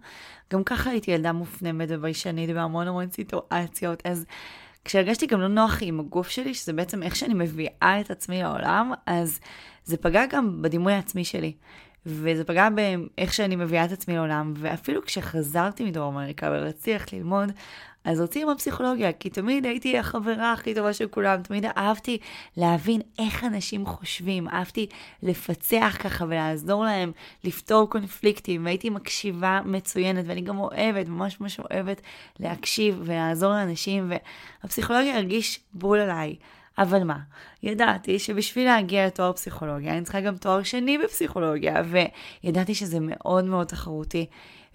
גם 0.54 0.64
ככה 0.64 0.90
הייתי 0.90 1.12
ילדה 1.12 1.32
מופנמת 1.32 1.88
וביישנית 1.92 2.50
בהמון 2.50 2.88
המון 2.88 3.10
סיטואציות, 3.12 4.02
אז 4.06 4.26
כשהרגשתי 4.86 5.28
גם 5.28 5.42
לא 5.42 5.48
נוח 5.48 5.78
עם 5.82 6.00
הגוף 6.00 6.30
שלי, 6.30 6.54
שזה 6.54 6.74
בעצם 6.74 7.04
איך 7.04 7.16
שאני 7.16 7.34
מביאה 7.34 7.98
את 8.02 8.12
עצמי 8.12 8.44
לעולם, 8.44 8.92
אז 9.06 9.40
זה 9.84 9.98
פגע 9.98 10.26
גם 10.26 10.62
בדימוי 10.62 10.94
העצמי 10.94 11.26
שלי. 11.26 11.54
וזה 12.10 12.44
פגע 12.44 12.68
באיך 12.70 13.34
שאני 13.34 13.56
מביאה 13.56 13.86
את 13.86 13.92
עצמי 13.92 14.16
לעולם, 14.16 14.54
ואפילו 14.58 15.02
כשחזרתי 15.06 15.84
מדרום 15.84 16.18
אמריקה 16.18 16.50
ורציתי 16.52 16.94
ללכת 16.94 17.14
ללמוד, 17.14 17.52
אז 18.04 18.22
רציתי 18.22 18.40
ללמוד 18.40 18.58
פסיכולוגיה, 18.58 19.14
כי 19.14 19.30
תמיד 19.30 19.66
הייתי 19.66 19.98
החברה 19.98 20.54
הכי 20.54 20.76
טובה 20.76 20.94
של 20.94 21.08
כולם, 21.08 21.42
תמיד 21.42 21.66
אהבתי 21.66 22.18
להבין 22.58 23.02
איך 23.20 23.44
אנשים 23.44 23.86
חושבים, 23.86 24.48
אהבתי 24.48 24.88
לפצח 25.24 25.98
ככה 26.00 26.26
ולעזור 26.26 26.84
להם 26.84 27.12
לפתור 27.44 27.90
קונפליקטים, 27.90 28.66
והייתי 28.66 28.90
מקשיבה 28.90 29.62
מצוינת, 29.66 30.26
ואני 30.28 30.42
גם 30.42 30.60
אוהבת, 30.60 31.08
ממש 31.08 31.42
ממש 31.42 31.60
אוהבת 31.60 32.02
להקשיב 32.40 33.02
ולעזור 33.06 33.52
לאנשים, 33.52 34.12
והפסיכולוגיה 34.64 35.18
הרגיש 35.18 35.60
בול 35.74 36.00
עליי. 36.00 36.36
אבל 36.80 37.04
מה, 37.04 37.18
ידעתי 37.64 38.20
שבשביל 38.20 38.66
להגיע 38.66 39.08
לתואר 39.08 39.34
פסיכולוגיה, 39.34 39.94
אני 39.94 40.02
צריכה 40.02 40.22
גם 40.22 40.38
תואר 40.38 40.64
שני 40.64 40.98
בפסיכולוגיה, 40.98 41.82
וידעתי 42.44 42.76
שזה 42.76 42.98
מאוד 43.02 43.46
מאוד 43.46 43.68
תחרותי. 43.68 44.26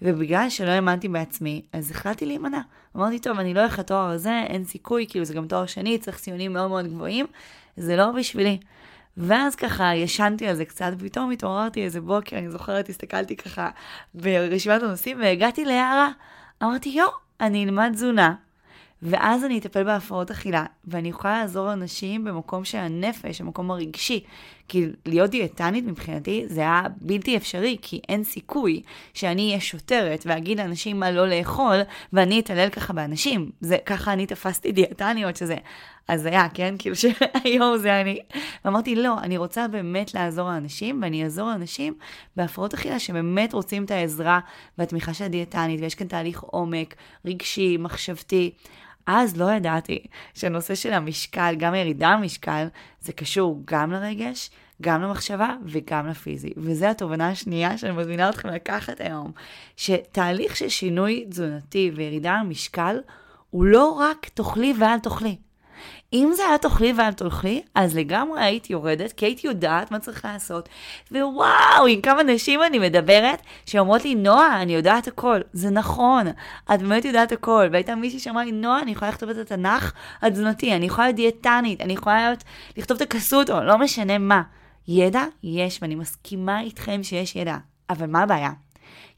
ובגלל 0.01 0.49
שלא 0.49 0.69
האמנתי 0.69 1.07
בעצמי, 1.07 1.61
אז 1.73 1.91
החלטתי 1.91 2.25
להימנע. 2.25 2.59
אמרתי, 2.95 3.19
טוב, 3.19 3.39
אני 3.39 3.53
לא 3.53 3.59
הולך 3.59 3.79
לתואר 3.79 4.09
הזה, 4.09 4.41
אין 4.47 4.65
סיכוי, 4.65 5.05
כאילו 5.09 5.25
זה 5.25 5.33
גם 5.33 5.47
תואר 5.47 5.65
שני, 5.65 5.97
צריך 5.97 6.19
ציונים 6.19 6.53
מאוד 6.53 6.69
מאוד 6.69 6.87
גבוהים, 6.87 7.25
זה 7.77 7.95
לא 7.95 8.11
בשבילי. 8.11 8.59
ואז 9.17 9.55
ככה 9.55 9.95
ישנתי 9.95 10.47
על 10.47 10.55
זה 10.55 10.65
קצת, 10.65 10.91
ופתאום 10.97 11.31
התעוררתי 11.31 11.83
איזה 11.83 12.01
בוקר, 12.01 12.37
אני 12.37 12.49
זוכרת, 12.49 12.89
הסתכלתי 12.89 13.35
ככה 13.35 13.69
ברשימת 14.13 14.83
הנושאים, 14.83 15.19
והגעתי 15.19 15.65
להערה. 15.65 16.09
אמרתי, 16.63 16.89
יו, 16.89 17.07
אני 17.41 17.65
אלמד 17.65 17.91
תזונה, 17.93 18.35
ואז 19.05 19.43
אני 19.43 19.57
אטפל 19.57 19.83
בהפרעות 19.83 20.31
אכילה, 20.31 20.65
ואני 20.85 21.09
יכולה 21.09 21.41
לעזור 21.41 21.67
לאנשים 21.67 22.23
במקום 22.23 22.65
של 22.65 22.77
הנפש, 22.77 23.41
המקום 23.41 23.71
הרגשי. 23.71 24.23
כי 24.67 24.85
להיות 25.05 25.29
דיאטנית 25.29 25.85
מבחינתי 25.85 26.43
זה 26.47 26.61
היה 26.61 26.81
בלתי 27.01 27.37
אפשרי, 27.37 27.77
כי 27.81 28.01
אין 28.09 28.23
סיכוי 28.23 28.81
שאני 29.13 29.47
אהיה 29.47 29.59
שוטרת 29.59 30.23
ואגיד 30.25 30.59
לאנשים 30.59 30.99
מה 30.99 31.11
לא 31.11 31.27
לאכול, 31.27 31.81
ואני 32.13 32.39
אתעלל 32.39 32.69
ככה 32.69 32.93
באנשים. 32.93 33.51
זה, 33.61 33.77
ככה 33.85 34.13
אני 34.13 34.25
תפסתי 34.25 34.71
דיאטניות 34.71 35.35
שזה 35.35 35.55
אז 36.07 36.25
היה, 36.25 36.47
כן? 36.53 36.75
כאילו 36.79 36.95
שהיום 36.95 37.77
זה 37.77 38.01
אני. 38.01 38.19
ואמרתי, 38.65 38.95
לא, 38.95 39.19
אני 39.19 39.37
רוצה 39.37 39.67
באמת 39.67 40.13
לעזור 40.13 40.49
לאנשים, 40.49 41.01
ואני 41.01 41.23
אעזור 41.23 41.49
לאנשים 41.49 41.93
בהפרעות 42.35 42.73
אכילה 42.73 42.99
שבאמת 42.99 43.53
רוצים 43.53 43.83
את 43.83 43.91
העזרה 43.91 44.39
והתמיכה 44.77 45.13
של 45.13 45.23
הדיאטנית, 45.23 45.81
ויש 45.81 45.95
כאן 45.95 46.07
תהליך 46.07 46.39
עומק, 46.41 46.95
רגשי, 47.25 47.77
מחשבתי. 47.77 48.51
אז 49.07 49.37
לא 49.37 49.51
ידעתי 49.51 49.99
שהנושא 50.33 50.75
של 50.75 50.93
המשקל, 50.93 51.55
גם 51.57 51.73
הירידה 51.73 52.15
במשקל, 52.19 52.67
זה 53.01 53.13
קשור 53.13 53.61
גם 53.65 53.91
לרגש, 53.91 54.49
גם 54.81 55.01
למחשבה 55.01 55.55
וגם 55.65 56.07
לפיזי. 56.07 56.53
וזו 56.57 56.85
התובנה 56.85 57.29
השנייה 57.29 57.77
שאני 57.77 57.91
מזמינה 57.91 58.29
אתכם 58.29 58.49
לקחת 58.49 59.01
היום, 59.01 59.31
שתהליך 59.77 60.55
של 60.55 60.69
שינוי 60.69 61.25
תזונתי 61.29 61.91
וירידה 61.95 62.39
במשקל, 62.43 62.97
הוא 63.49 63.65
לא 63.65 63.89
רק 63.91 64.29
תאכלי 64.33 64.73
ואל 64.79 64.99
תאכלי. 64.99 65.35
אם 66.15 66.31
זה 66.35 66.47
היה 66.47 66.57
תאכלי 66.57 66.93
ואל 66.97 67.13
תאכלי, 67.13 67.61
אז 67.75 67.97
לגמרי 67.97 68.41
הייתי 68.43 68.73
יורדת, 68.73 69.11
כי 69.11 69.25
הייתי 69.25 69.47
יודעת 69.47 69.91
מה 69.91 69.99
צריך 69.99 70.25
לעשות. 70.25 70.69
ווואו, 71.11 71.85
עם 71.89 72.01
כמה 72.01 72.23
נשים 72.23 72.63
אני 72.63 72.79
מדברת, 72.79 73.41
שאומרות 73.65 74.05
לי, 74.05 74.15
נועה, 74.15 74.61
אני 74.61 74.75
יודעת 74.75 75.07
הכל. 75.07 75.39
זה 75.53 75.69
נכון, 75.69 76.27
את 76.73 76.81
באמת 76.81 77.05
יודעת 77.05 77.31
הכל. 77.31 77.67
והייתה 77.71 77.95
מישהי 77.95 78.19
שאמרה 78.19 78.45
לי, 78.45 78.51
נועה, 78.51 78.81
אני 78.81 78.91
יכולה 78.91 79.11
לכתוב 79.11 79.29
את 79.29 79.37
התנ"ך 79.37 79.93
התזונתי, 80.21 80.75
אני 80.75 80.85
יכולה 80.85 81.07
להיות 81.07 81.15
דיאטנית, 81.15 81.81
אני 81.81 81.93
יכולה 81.93 82.27
להיות, 82.27 82.43
לכתוב 82.77 82.95
את 82.95 83.01
הקסוטו, 83.01 83.63
לא 83.63 83.77
משנה 83.77 84.17
מה. 84.17 84.41
ידע 84.87 85.23
יש, 85.43 85.79
ואני 85.81 85.95
מסכימה 85.95 86.61
איתכם 86.61 87.03
שיש 87.03 87.35
ידע. 87.35 87.57
אבל 87.89 88.05
מה 88.05 88.23
הבעיה? 88.23 88.51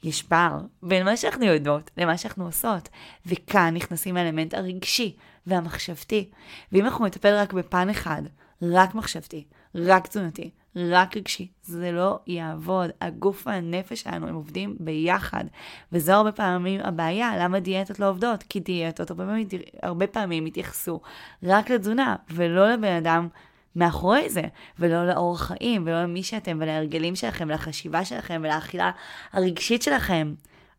יש 0.03 0.23
פער 0.23 0.57
בין 0.83 1.05
מה 1.05 1.17
שאנחנו 1.17 1.45
יודעות 1.45 1.91
למה 1.97 2.17
שאנחנו 2.17 2.45
עושות. 2.45 2.89
וכאן 3.25 3.73
נכנסים 3.73 4.17
האלמנט 4.17 4.53
הרגשי 4.53 5.15
והמחשבתי. 5.47 6.29
ואם 6.71 6.85
אנחנו 6.85 7.05
נטפל 7.05 7.33
רק 7.35 7.53
בפן 7.53 7.89
אחד, 7.89 8.21
רק 8.61 8.95
מחשבתי, 8.95 9.43
רק 9.75 10.07
תזונתי, 10.07 10.49
רק 10.75 11.17
רגשי, 11.17 11.47
זה 11.63 11.91
לא 11.91 12.19
יעבוד. 12.27 12.89
הגוף 13.01 13.47
והנפש 13.47 14.01
שלנו 14.01 14.27
הם 14.27 14.35
עובדים 14.35 14.75
ביחד. 14.79 15.43
וזו 15.91 16.13
הרבה 16.13 16.31
פעמים 16.31 16.81
הבעיה, 16.81 17.37
למה 17.39 17.59
דיאטות 17.59 17.99
לא 17.99 18.09
עובדות? 18.09 18.43
כי 18.43 18.59
דיאטות 18.59 19.09
הרבה 19.09 19.25
פעמים, 19.25 19.47
הרבה 19.83 20.07
פעמים 20.07 20.45
התייחסו 20.45 21.01
רק 21.43 21.69
לתזונה, 21.69 22.15
ולא 22.29 22.73
לבן 22.73 22.95
אדם 22.95 23.27
מאחורי 23.75 24.29
זה, 24.29 24.41
ולא 24.79 25.07
לאורח 25.07 25.41
חיים, 25.41 25.83
ולא 25.85 26.03
למי 26.03 26.23
שאתם, 26.23 26.57
ולהרגלים 26.61 27.15
שלכם, 27.15 27.47
ולחשיבה 27.47 28.05
שלכם, 28.05 28.41
ולאכילה 28.43 28.91
הרגשית 29.33 29.81
שלכם. 29.81 30.33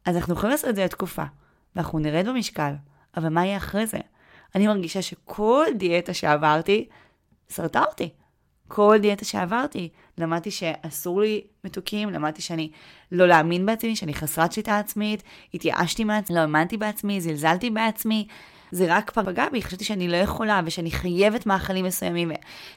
אז 0.05 0.17
אנחנו 0.17 0.35
יכולים 0.35 0.51
לעשות 0.51 0.71
את 0.71 0.77
זה 0.77 0.85
לתקופה, 0.85 1.25
ואנחנו 1.77 1.99
נרד 1.99 2.29
במשקל, 2.29 2.73
אבל 3.17 3.29
מה 3.29 3.47
יהיה 3.47 3.57
אחרי 3.57 3.87
זה? 3.87 3.99
אני 4.55 4.67
מרגישה 4.67 5.03
שכל 5.03 5.67
דיאטה 5.77 6.15
שעברתי, 6.15 6.89
שרטה 7.49 7.85
אותי. 7.85 8.09
כל 8.69 8.99
דיאטה 9.01 9.25
שעברתי, 9.25 9.89
למדתי 10.19 10.51
שאסור 10.51 11.21
לי 11.21 11.41
מתוקים, 11.65 12.11
למדתי 12.11 12.43
שאני 12.43 12.71
לא 13.13 13.27
להאמין 13.29 13.67
בעצמי, 13.67 13.97
שאני 13.97 14.15
חסרת 14.15 14.53
שליטה 14.53 14.79
עצמית, 14.79 15.23
התייאשתי 15.55 16.05
מעצמי, 16.05 16.37
לא 16.37 16.41
האמנתי 16.41 16.77
בעצמי, 16.77 17.21
זלזלתי 17.21 17.71
בעצמי. 17.71 18.27
זה 18.71 18.87
רק 18.89 19.11
פגע 19.11 19.49
בי, 19.49 19.63
חשבתי 19.63 19.85
שאני 19.85 20.09
לא 20.09 20.17
יכולה, 20.17 20.61
ושאני 20.65 20.91
חייבת 20.91 21.47
מאכלים 21.47 21.85
מסוימים, 21.85 22.31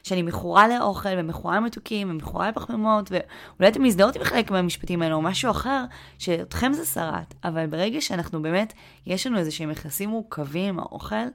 ושאני 0.04 0.22
מכורה 0.22 0.68
לאוכל, 0.68 1.08
ומכורה 1.18 1.56
למתוקים, 1.56 2.10
ומכורה 2.10 2.48
לפחמימות, 2.48 3.10
ואולי 3.10 3.72
אתם 3.72 3.82
מזדהות 3.82 4.16
עם 4.16 4.24
חלק 4.24 4.50
מהמשפטים 4.50 5.02
האלה, 5.02 5.14
או 5.14 5.22
משהו 5.22 5.50
אחר, 5.50 5.84
שאתכם 6.18 6.72
זה 6.72 6.84
שרט, 6.84 7.34
אבל 7.44 7.66
ברגע 7.66 8.00
שאנחנו 8.00 8.42
באמת, 8.42 8.72
יש 9.06 9.26
לנו 9.26 9.38
איזה 9.38 9.50
שהם 9.50 9.70
יחסים 9.70 10.10
מורכבים 10.10 10.68
עם 10.68 10.78
האוכל, 10.78 11.26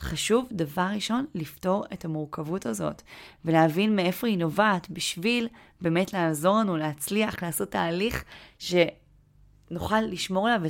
חשוב 0.00 0.48
דבר 0.52 0.86
ראשון 0.94 1.26
לפתור 1.34 1.84
את 1.92 2.04
המורכבות 2.04 2.66
הזאת 2.66 3.02
ולהבין 3.44 3.96
מאיפה 3.96 4.26
היא 4.26 4.38
נובעת 4.38 4.90
בשביל 4.90 5.48
באמת 5.80 6.12
לעזור 6.12 6.58
לנו 6.58 6.76
להצליח 6.76 7.42
לעשות 7.42 7.70
תהליך 7.70 8.24
שנוכל 8.58 10.00
לשמור 10.00 10.48
עליו 10.48 10.60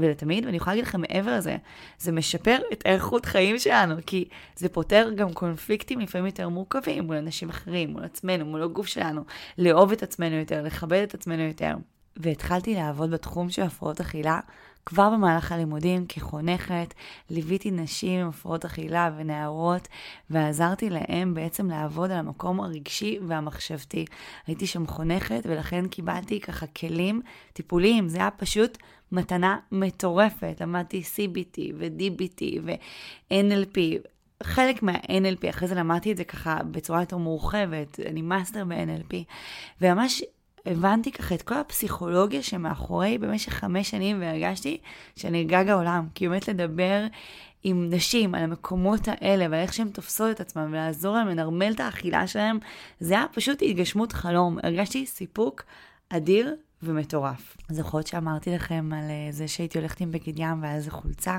ולתמיד, 0.00 0.44
ואני 0.46 0.56
יכולה 0.56 0.76
להגיד 0.76 0.88
לכם 0.88 1.00
מעבר 1.00 1.36
לזה, 1.36 1.56
זה 1.98 2.12
משפר 2.12 2.56
את 2.72 2.82
איכות 2.84 3.26
חיים 3.26 3.58
שלנו, 3.58 3.94
כי 4.06 4.28
זה 4.56 4.68
פותר 4.68 5.10
גם 5.16 5.32
קונפליקטים 5.32 6.00
לפעמים 6.00 6.26
יותר 6.26 6.48
מורכבים 6.48 7.04
מול 7.04 7.16
אנשים 7.16 7.48
אחרים, 7.48 7.90
מול 7.90 8.04
עצמנו, 8.04 8.44
מול 8.44 8.62
הגוף 8.62 8.86
שלנו, 8.86 9.24
לאהוב 9.58 9.92
את 9.92 10.02
עצמנו 10.02 10.34
יותר, 10.34 10.62
לכבד 10.62 11.02
את 11.02 11.14
עצמנו 11.14 11.42
יותר. 11.42 11.74
והתחלתי 12.16 12.74
לעבוד 12.74 13.10
בתחום 13.10 13.50
של 13.50 13.62
הפרעות 13.62 14.00
אכילה 14.00 14.40
כבר 14.86 15.10
במהלך 15.10 15.52
הלימודים 15.52 16.06
כחונכת, 16.06 16.94
ליוויתי 17.30 17.70
נשים 17.70 18.20
עם 18.20 18.28
הפרעות 18.28 18.64
אכילה 18.64 19.10
ונערות, 19.16 19.88
ועזרתי 20.30 20.90
להם 20.90 21.34
בעצם 21.34 21.70
לעבוד 21.70 22.10
על 22.10 22.18
המקום 22.18 22.60
הרגשי 22.60 23.18
והמחשבתי. 23.26 24.04
הייתי 24.46 24.66
שם 24.66 24.86
חונכת, 24.86 25.42
ולכן 25.44 25.88
קיבלתי 25.88 26.40
ככה 26.40 26.66
כלים 26.66 27.22
טיפוליים. 27.52 28.08
זה 28.08 28.18
היה 28.18 28.30
פשוט 28.30 28.78
מתנה 29.12 29.58
מטורפת. 29.72 30.56
למדתי 30.60 31.02
CBT 31.16 31.60
ו-DBT 31.78 32.42
ו-NLP. 32.62 33.78
חלק 34.42 34.82
מה-NLP, 34.82 35.50
אחרי 35.50 35.68
זה 35.68 35.74
למדתי 35.74 36.12
את 36.12 36.16
זה 36.16 36.24
ככה 36.24 36.62
בצורה 36.70 37.00
יותר 37.00 37.16
מורחבת, 37.16 38.00
אני 38.00 38.22
מאסטר 38.22 38.64
ב-NLP, 38.64 39.14
וממש 39.80 40.22
הבנתי 40.66 41.12
ככה 41.12 41.34
את 41.34 41.42
כל 41.42 41.54
הפסיכולוגיה 41.54 42.42
שמאחורי 42.42 43.18
במשך 43.18 43.52
חמש 43.52 43.90
שנים, 43.90 44.20
והרגשתי 44.20 44.78
שאני 45.16 45.44
גג 45.44 45.68
העולם. 45.68 46.06
כי 46.14 46.28
באמת 46.28 46.48
לדבר 46.48 47.06
עם 47.62 47.90
נשים 47.90 48.34
על 48.34 48.42
המקומות 48.42 49.00
האלה 49.08 49.46
ועל 49.50 49.60
איך 49.60 49.72
שהן 49.72 49.88
תופסות 49.88 50.30
את 50.30 50.40
עצמן 50.40 50.68
ולעזור 50.70 51.16
להן 51.16 51.28
לנרמל 51.28 51.72
את 51.72 51.80
האכילה 51.80 52.26
שלהן, 52.26 52.58
זה 53.00 53.14
היה 53.14 53.26
פשוט 53.32 53.62
התגשמות 53.62 54.12
חלום. 54.12 54.58
הרגשתי 54.62 55.06
סיפוק 55.06 55.62
אדיר 56.08 56.54
ומטורף. 56.82 57.56
זוכרות 57.70 58.06
שאמרתי 58.06 58.54
לכם 58.54 58.90
על 58.92 59.10
אה, 59.10 59.32
זה 59.32 59.48
שהייתי 59.48 59.78
הולכת 59.78 60.00
עם 60.00 60.10
בגד 60.10 60.38
ים 60.38 60.62
והיה 60.62 60.74
איזה 60.74 60.90
חולצה? 60.90 61.38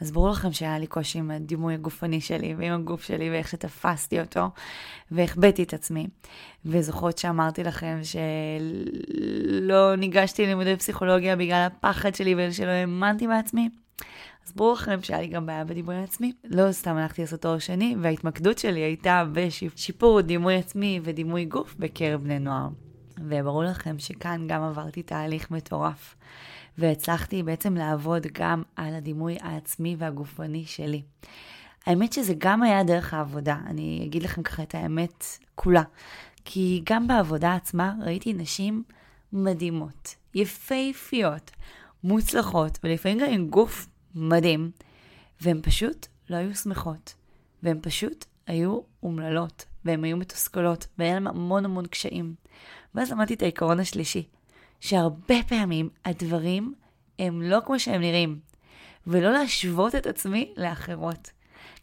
אז 0.00 0.10
ברור 0.12 0.30
לכם 0.30 0.52
שהיה 0.52 0.78
לי 0.78 0.86
קושי 0.86 1.18
עם 1.18 1.30
הדימוי 1.30 1.74
הגופני 1.74 2.20
שלי 2.20 2.54
ועם 2.58 2.72
הגוף 2.72 3.02
שלי 3.04 3.30
ואיך 3.30 3.48
שתפסתי 3.48 4.20
אותו 4.20 4.50
והחבאתי 5.10 5.62
את 5.62 5.74
עצמי. 5.74 6.06
וזוכרות 6.64 7.18
שאמרתי 7.18 7.64
לכם 7.64 7.98
שלא 8.02 9.96
ניגשתי 9.96 10.42
ללימודי 10.42 10.76
פסיכולוגיה 10.76 11.36
בגלל 11.36 11.66
הפחד 11.66 12.14
שלי 12.14 12.34
ושלא 12.38 12.70
האמנתי 12.70 13.26
בעצמי. 13.26 13.68
אז 14.46 14.52
ברור 14.52 14.72
לכם 14.72 15.02
שהיה 15.02 15.20
לי 15.20 15.26
גם 15.26 15.46
בעיה 15.46 15.64
בדימוי 15.64 16.02
עצמי. 16.02 16.32
לא 16.44 16.72
סתם 16.72 16.96
הלכתי 16.96 17.22
לעשות 17.22 17.40
תואר 17.40 17.58
שני, 17.58 17.96
וההתמקדות 18.00 18.58
שלי 18.58 18.80
הייתה 18.80 19.24
בשיפור 19.32 20.20
דימוי 20.20 20.56
עצמי 20.56 21.00
ודימוי 21.02 21.44
גוף 21.44 21.74
בקרב 21.78 22.22
בני 22.22 22.38
נוער. 22.38 22.68
וברור 23.18 23.64
לכם 23.64 23.98
שכאן 23.98 24.46
גם 24.48 24.62
עברתי 24.62 25.02
תהליך 25.02 25.50
מטורף. 25.50 26.16
והצלחתי 26.78 27.42
בעצם 27.42 27.74
לעבוד 27.74 28.26
גם 28.32 28.62
על 28.76 28.94
הדימוי 28.94 29.36
העצמי 29.40 29.96
והגופני 29.98 30.64
שלי. 30.64 31.02
האמת 31.86 32.12
שזה 32.12 32.34
גם 32.38 32.62
היה 32.62 32.84
דרך 32.84 33.14
העבודה, 33.14 33.56
אני 33.66 34.02
אגיד 34.06 34.22
לכם 34.22 34.42
ככה 34.42 34.62
את 34.62 34.74
האמת 34.74 35.24
כולה. 35.54 35.82
כי 36.44 36.82
גם 36.84 37.06
בעבודה 37.06 37.54
עצמה 37.54 37.94
ראיתי 38.02 38.32
נשים 38.32 38.82
מדהימות, 39.32 40.14
יפהפיות, 40.34 41.50
מוצלחות, 42.04 42.78
ולפעמים 42.84 43.18
גם 43.18 43.30
עם 43.30 43.48
גוף 43.48 43.86
מדהים, 44.14 44.70
והן 45.40 45.60
פשוט 45.62 46.06
לא 46.30 46.36
היו 46.36 46.54
שמחות, 46.54 47.14
והן 47.62 47.78
פשוט 47.82 48.24
היו 48.46 48.80
אומללות, 49.02 49.64
והן 49.84 50.04
היו 50.04 50.16
מתוסכלות, 50.16 50.86
והיה 50.98 51.14
להן 51.14 51.26
המון 51.26 51.64
המון 51.64 51.86
קשיים. 51.86 52.34
ואז 52.94 53.10
למדתי 53.12 53.34
את 53.34 53.42
העיקרון 53.42 53.80
השלישי, 53.80 54.28
שהרבה 54.80 55.42
פעמים 55.48 55.88
הדברים 56.04 56.74
הם 57.18 57.42
לא 57.42 57.58
כמו 57.66 57.78
שהם 57.78 58.00
נראים, 58.00 58.38
ולא 59.06 59.32
להשוות 59.32 59.94
את 59.94 60.06
עצמי 60.06 60.52
לאחרות. 60.56 61.30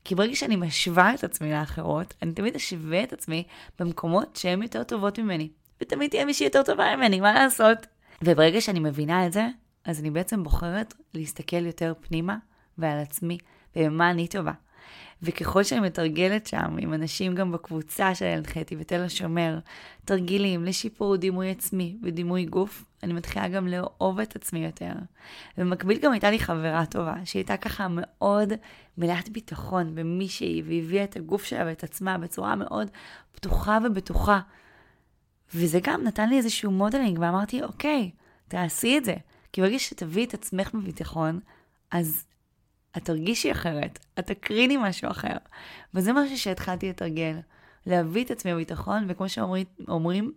כי 0.03 0.15
ברגע 0.15 0.35
שאני 0.35 0.55
משווה 0.55 1.13
את 1.13 1.23
עצמי 1.23 1.51
לאחרות, 1.51 2.13
אני 2.21 2.33
תמיד 2.33 2.55
אשווה 2.55 3.03
את 3.03 3.13
עצמי 3.13 3.43
במקומות 3.79 4.35
שהן 4.35 4.61
יותר 4.61 4.83
טובות 4.83 5.19
ממני. 5.19 5.49
ותמיד 5.81 6.09
תהיה 6.09 6.25
מישהי 6.25 6.45
יותר 6.45 6.63
טובה 6.63 6.95
ממני, 6.95 7.19
מה 7.19 7.33
לעשות? 7.33 7.77
וברגע 8.21 8.61
שאני 8.61 8.79
מבינה 8.79 9.27
את 9.27 9.33
זה, 9.33 9.47
אז 9.85 9.99
אני 9.99 10.11
בעצם 10.11 10.43
בוחרת 10.43 10.93
להסתכל 11.13 11.65
יותר 11.65 11.93
פנימה 12.01 12.37
ועל 12.77 12.99
עצמי, 12.99 13.37
ובמה 13.75 14.11
אני 14.11 14.27
טובה. 14.27 14.51
וככל 15.21 15.63
שאני 15.63 15.81
מתרגלת 15.81 16.47
שם 16.47 16.77
עם 16.79 16.93
אנשים 16.93 17.35
גם 17.35 17.51
בקבוצה 17.51 18.15
של 18.15 18.25
הנחתי 18.25 18.75
בתל 18.75 19.01
השומר, 19.01 19.59
תרגילים 20.05 20.65
לשיפור 20.65 21.15
דימוי 21.15 21.51
עצמי 21.51 21.97
ודימוי 22.03 22.45
גוף, 22.45 22.85
אני 23.03 23.13
מתחילה 23.13 23.47
גם 23.47 23.67
לאהוב 23.67 24.19
את 24.19 24.35
עצמי 24.35 24.65
יותר. 24.65 24.91
ובמקביל 25.57 25.99
גם 25.99 26.11
הייתה 26.11 26.31
לי 26.31 26.39
חברה 26.39 26.85
טובה, 26.85 27.15
שהייתה 27.25 27.57
ככה 27.57 27.87
מאוד 27.89 28.53
מלאת 28.97 29.29
ביטחון 29.29 29.95
במי 29.95 30.27
שהיא, 30.27 30.63
והביאה 30.65 31.03
את 31.03 31.15
הגוף 31.15 31.43
שלה 31.43 31.63
ואת 31.65 31.83
עצמה 31.83 32.17
בצורה 32.17 32.55
מאוד 32.55 32.87
פתוחה 33.31 33.77
ובטוחה. 33.85 34.39
וזה 35.55 35.79
גם 35.83 36.03
נתן 36.03 36.29
לי 36.29 36.37
איזשהו 36.37 36.71
modeling, 36.71 37.19
ואמרתי, 37.19 37.63
אוקיי, 37.63 38.11
תעשי 38.47 38.97
את 38.97 39.05
זה. 39.05 39.15
כי 39.53 39.61
ברגע 39.61 39.79
שתביאי 39.79 40.25
את 40.25 40.33
עצמך 40.33 40.73
בביטחון, 40.73 41.39
אז 41.91 42.25
את 42.97 43.05
תרגישי 43.05 43.51
אחרת, 43.51 43.99
את 44.19 44.27
תקריני 44.27 44.77
משהו 44.77 45.11
אחר. 45.11 45.37
וזה 45.93 46.13
משהו 46.13 46.37
שהתחלתי 46.37 46.89
לתרגל, 46.89 47.35
להביא 47.85 48.23
את 48.23 48.31
עצמי 48.31 48.53
בביטחון, 48.53 49.05
וכמו 49.07 49.29
שאומרים, 49.29 50.31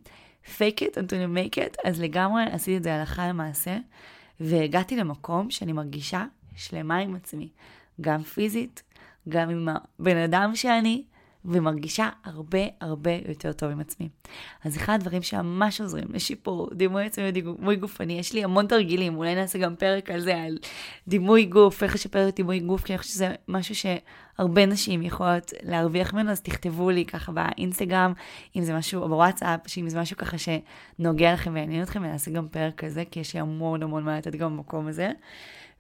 fake 0.44 0.80
it 0.80 0.94
until 0.94 1.12
you 1.12 1.36
make 1.36 1.56
it, 1.56 1.76
אז 1.84 2.00
לגמרי 2.00 2.42
עשיתי 2.42 2.76
את 2.76 2.82
זה 2.82 2.94
הלכה 2.94 3.28
למעשה, 3.28 3.78
והגעתי 4.40 4.96
למקום 4.96 5.50
שאני 5.50 5.72
מרגישה 5.72 6.24
שלמה 6.56 6.96
עם 6.96 7.14
עצמי, 7.14 7.48
גם 8.00 8.22
פיזית, 8.22 8.82
גם 9.28 9.50
עם 9.50 9.68
הבן 9.68 10.16
אדם 10.16 10.56
שאני, 10.56 11.04
ומרגישה 11.46 12.08
הרבה 12.24 12.58
הרבה 12.80 13.10
יותר 13.28 13.52
טוב 13.52 13.70
עם 13.70 13.80
עצמי. 13.80 14.08
אז 14.64 14.76
אחד 14.76 14.94
הדברים 14.94 15.22
שממש 15.22 15.80
עוזרים 15.80 16.04
לשיפור 16.12 16.70
דימוי 16.72 17.06
עצמי 17.06 17.28
ודימוי 17.28 17.76
גופני, 17.76 18.18
יש 18.18 18.32
לי 18.32 18.44
המון 18.44 18.66
תרגילים, 18.66 19.16
אולי 19.16 19.34
נעשה 19.34 19.58
גם 19.58 19.76
פרק 19.76 20.10
על 20.10 20.20
זה, 20.20 20.42
על 20.42 20.58
דימוי 21.08 21.44
גוף, 21.44 21.82
איך 21.82 21.94
לשפר 21.94 22.28
את 22.28 22.36
דימוי 22.36 22.60
גוף, 22.60 22.84
כי 22.84 22.92
אני 22.92 22.98
חושבת 22.98 23.12
שזה 23.12 23.34
משהו 23.48 23.74
שהרבה 23.74 24.66
נשים 24.66 25.02
יכולות 25.02 25.52
להרוויח 25.62 26.14
ממנו, 26.14 26.30
אז 26.30 26.40
תכתבו 26.40 26.90
לי 26.90 27.04
ככה 27.04 27.32
באינסטגרם, 27.32 28.12
אם 28.56 28.62
זה 28.62 28.74
משהו, 28.74 29.02
או 29.02 29.08
בוואטסאפ, 29.08 29.60
שאם 29.66 29.88
זה 29.88 30.00
משהו 30.00 30.16
ככה 30.16 30.36
שנוגע 30.38 31.32
לכם 31.32 31.54
ויעניין 31.54 31.82
אתכם, 31.82 32.00
ונעשה 32.02 32.30
גם 32.30 32.48
פרק 32.48 32.74
כזה, 32.74 33.04
כי 33.10 33.20
יש 33.20 33.34
לי 33.34 33.40
המון 33.40 33.82
המון 33.82 34.04
מה 34.04 34.18
לתת 34.18 34.34
גם 34.34 34.56
במקום 34.56 34.86
הזה. 34.86 35.10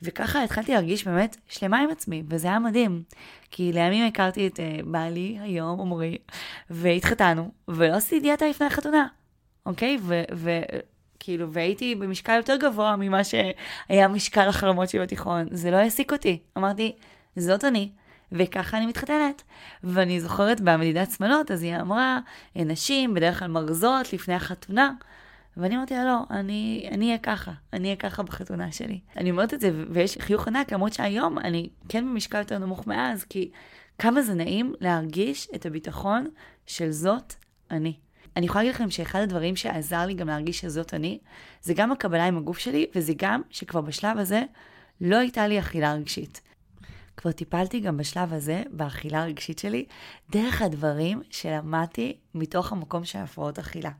וככה 0.02 0.44
התחלתי 0.44 0.72
להרגיש 0.72 1.06
באמת 1.06 1.36
שלמה 1.48 1.78
עם 1.78 1.90
עצמי, 1.90 2.22
וזה 2.28 2.48
היה 2.48 2.58
מדהים. 2.58 3.02
כי 3.50 3.72
לימים 3.72 4.06
הכרתי 4.06 4.46
את 4.46 4.56
uh, 4.56 4.86
בעלי, 4.86 5.38
היום 5.40 5.80
עמרי, 5.80 6.18
והתחתנו, 6.70 7.50
ולא 7.68 7.94
עשיתי 7.94 8.20
דיאטה 8.20 8.46
לפני 8.48 8.66
החתונה, 8.66 9.06
אוקיי? 9.66 9.98
וכאילו, 10.32 11.52
והייתי 11.52 11.94
במשקל 11.94 12.36
יותר 12.36 12.56
גבוה 12.56 12.96
ממה 12.96 13.24
שהיה 13.24 14.08
משקל 14.08 14.48
החלומות 14.48 14.88
שלי 14.88 15.00
בתיכון. 15.00 15.46
זה 15.50 15.70
לא 15.70 15.76
העסיק 15.76 16.12
אותי. 16.12 16.38
אמרתי, 16.58 16.92
זאת 17.36 17.64
אני. 17.64 17.90
וככה 18.32 18.76
אני 18.76 18.86
מתחתנת. 18.86 19.42
ואני 19.84 20.20
זוכרת 20.20 20.60
במדידת 20.60 21.10
שמאלות, 21.10 21.50
אז 21.50 21.62
היא 21.62 21.76
אמרה, 21.76 22.18
נשים 22.56 23.14
בדרך 23.14 23.38
כלל 23.38 23.48
מרזות 23.48 24.12
לפני 24.12 24.34
החתונה. 24.34 24.92
ואני 25.56 25.76
אמרתי 25.76 25.94
לה, 25.94 26.04
לא, 26.04 26.18
אני 26.30 26.88
אהיה 27.00 27.18
ככה, 27.18 27.52
אני 27.72 27.84
אהיה 27.84 27.96
ככה 27.96 28.22
בחתונה 28.22 28.72
שלי. 28.72 29.00
אני 29.16 29.30
אומרת 29.30 29.54
את 29.54 29.60
זה, 29.60 29.84
ויש 29.90 30.18
חיוך 30.18 30.48
ענק, 30.48 30.72
למרות 30.72 30.92
שהיום 30.92 31.38
אני 31.38 31.68
כן 31.88 32.04
במשקל 32.04 32.38
יותר 32.38 32.58
נמוך 32.58 32.86
מאז, 32.86 33.24
כי 33.24 33.50
כמה 33.98 34.22
זה 34.22 34.34
נעים 34.34 34.74
להרגיש 34.80 35.48
את 35.54 35.66
הביטחון 35.66 36.26
של 36.66 36.90
זאת 36.90 37.34
אני. 37.70 37.94
אני 38.36 38.46
יכולה 38.46 38.64
להגיד 38.64 38.74
לכם 38.74 38.90
שאחד 38.90 39.20
הדברים 39.20 39.56
שעזר 39.56 40.06
לי 40.06 40.14
גם 40.14 40.28
להרגיש 40.28 40.60
שזאת 40.60 40.94
אני, 40.94 41.18
זה 41.62 41.74
גם 41.74 41.92
הקבלה 41.92 42.26
עם 42.26 42.36
הגוף 42.36 42.58
שלי, 42.58 42.86
וזה 42.94 43.12
גם 43.16 43.42
שכבר 43.50 43.80
בשלב 43.80 44.18
הזה 44.18 44.42
לא 45.00 45.16
הייתה 45.16 45.46
לי 45.46 45.58
אכילה 45.58 45.94
רגשית. 45.94 46.40
כבר 47.16 47.32
טיפלתי 47.32 47.80
גם 47.80 47.96
בשלב 47.96 48.32
הזה 48.32 48.62
באכילה 48.70 49.22
הרגשית 49.22 49.58
שלי, 49.58 49.86
דרך 50.30 50.62
הדברים 50.62 51.22
שלמדתי 51.30 52.16
מתוך 52.34 52.72
המקום 52.72 53.04
של 53.04 53.18
הפרעות 53.18 53.58
אכילה. 53.58 53.90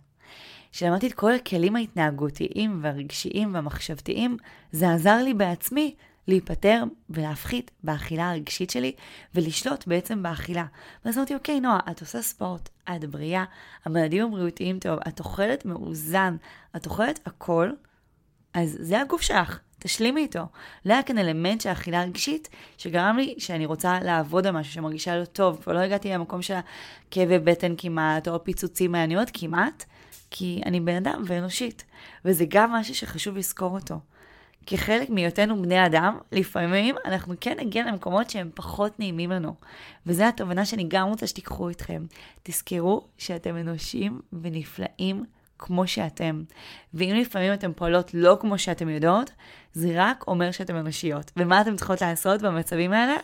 כשלמדתי 0.72 1.06
את 1.06 1.12
כל 1.12 1.32
הכלים 1.32 1.76
ההתנהגותיים 1.76 2.78
והרגשיים 2.82 3.54
והמחשבתיים, 3.54 4.36
זה 4.72 4.90
עזר 4.90 5.16
לי 5.16 5.34
בעצמי 5.34 5.94
להיפטר 6.28 6.84
ולהפחית 7.10 7.70
באכילה 7.84 8.30
הרגשית 8.30 8.70
שלי 8.70 8.92
ולשלוט 9.34 9.86
בעצם 9.86 10.22
באכילה. 10.22 10.64
ואז 11.04 11.18
אמרתי, 11.18 11.34
אוקיי, 11.34 11.60
נועה, 11.60 11.80
את 11.90 12.00
עושה 12.00 12.22
ספורט, 12.22 12.68
את 12.96 13.04
בריאה, 13.04 13.44
המדדים 13.84 14.24
הבריאותיים 14.24 14.78
טוב, 14.78 14.98
את 15.08 15.18
אוכלת 15.18 15.64
מאוזן, 15.64 16.36
את 16.76 16.86
אוכלת 16.86 17.20
הכל, 17.26 17.70
אז 18.54 18.76
זה 18.80 19.00
הגוף 19.00 19.22
שלך, 19.22 19.60
תשלימי 19.78 20.20
איתו. 20.20 20.42
לא 20.84 20.92
היה 20.92 21.02
כאן 21.02 21.18
אלמנט 21.18 21.60
של 21.60 21.72
אכילה 21.72 22.02
רגשית, 22.02 22.48
שגרם 22.78 23.16
לי 23.16 23.34
שאני 23.38 23.66
רוצה 23.66 23.98
לעבוד 24.02 24.46
על 24.46 24.54
משהו 24.54 24.72
שמרגישה 24.72 25.16
לא 25.16 25.24
טוב, 25.24 25.64
ולא 25.66 25.78
הגעתי 25.78 26.10
למקום 26.10 26.42
של 26.42 26.54
כאבי 27.10 27.38
בטן 27.38 27.74
כמעט, 27.78 28.28
או 28.28 28.44
פיצוצים 28.44 28.92
מעניינות 28.92 29.30
כמעט, 29.32 29.84
כי 30.30 30.60
אני 30.66 30.80
בן 30.80 30.96
אדם 30.96 31.22
ואנושית, 31.26 31.84
וזה 32.24 32.44
גם 32.48 32.72
משהו 32.72 32.94
שחשוב 32.94 33.36
לזכור 33.36 33.74
אותו. 33.74 34.00
כחלק 34.66 35.10
מהיותנו 35.10 35.62
בני 35.62 35.86
אדם, 35.86 36.18
לפעמים 36.32 36.94
אנחנו 37.04 37.34
כן 37.40 37.56
נגיע 37.60 37.86
למקומות 37.86 38.30
שהם 38.30 38.50
פחות 38.54 38.98
נעימים 38.98 39.30
לנו. 39.30 39.54
וזו 40.06 40.24
התובנה 40.24 40.64
שאני 40.64 40.84
גם 40.88 41.08
רוצה 41.08 41.26
שתיקחו 41.26 41.68
איתכם. 41.68 42.06
תזכרו 42.42 43.06
שאתם 43.18 43.56
אנושיים 43.56 44.20
ונפלאים 44.42 45.24
כמו 45.58 45.86
שאתם. 45.86 46.42
ואם 46.94 47.14
לפעמים 47.20 47.52
אתן 47.52 47.72
פועלות 47.72 48.14
לא 48.14 48.36
כמו 48.40 48.58
שאתן 48.58 48.88
יודעות, 48.88 49.30
זה 49.72 49.92
רק 49.94 50.24
אומר 50.28 50.50
שאתן 50.50 50.76
אנושיות. 50.76 51.32
ומה 51.36 51.60
אתן 51.60 51.76
צריכות 51.76 52.00
לעשות 52.00 52.42
במצבים 52.42 52.92
האלה? 52.92 53.16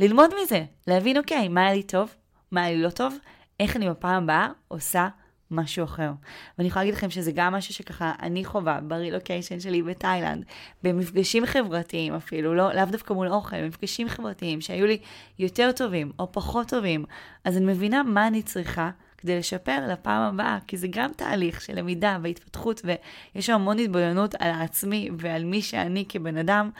ללמוד 0.00 0.30
מזה, 0.42 0.64
להבין, 0.86 1.16
אוקיי, 1.16 1.48
מה 1.48 1.60
היה 1.60 1.74
לי 1.74 1.82
טוב, 1.82 2.14
מה 2.52 2.62
היה 2.62 2.76
לי 2.76 2.82
לא 2.82 2.90
טוב, 2.90 3.14
איך 3.60 3.76
אני 3.76 3.90
בפעם 3.90 4.22
הבאה 4.22 4.48
עושה 4.68 5.08
משהו 5.50 5.84
אחר. 5.84 6.12
ואני 6.58 6.68
יכולה 6.68 6.84
להגיד 6.84 6.94
לכם 6.94 7.10
שזה 7.10 7.32
גם 7.34 7.52
משהו 7.52 7.74
שככה 7.74 8.12
אני 8.22 8.44
חווה 8.44 8.80
ברילוקיישן 8.80 9.60
שלי 9.60 9.82
בתאילנד, 9.82 10.44
במפגשים 10.82 11.46
חברתיים 11.46 12.14
אפילו, 12.14 12.54
לא, 12.54 12.74
לאו 12.74 12.84
דווקא 12.84 13.12
מול 13.12 13.28
אוכל, 13.28 13.56
מפגשים 13.62 14.08
חברתיים 14.08 14.60
שהיו 14.60 14.86
לי 14.86 14.98
יותר 15.38 15.72
טובים 15.72 16.12
או 16.18 16.32
פחות 16.32 16.68
טובים, 16.68 17.04
אז 17.44 17.56
אני 17.56 17.66
מבינה 17.66 18.02
מה 18.02 18.26
אני 18.26 18.42
צריכה. 18.42 18.90
כדי 19.18 19.38
לשפר 19.38 19.86
לפעם 19.92 20.22
הבאה, 20.22 20.58
כי 20.66 20.76
זה 20.76 20.86
גם 20.90 21.10
תהליך 21.16 21.60
של 21.60 21.78
למידה 21.78 22.18
והתפתחות, 22.22 22.82
ויש 22.84 23.46
שם 23.46 23.52
המון 23.52 23.78
התבוננות 23.78 24.34
על 24.38 24.50
עצמי 24.50 25.10
ועל 25.18 25.44
מי 25.44 25.62
שאני 25.62 26.04
כבן 26.08 26.36
אדם, 26.36 26.70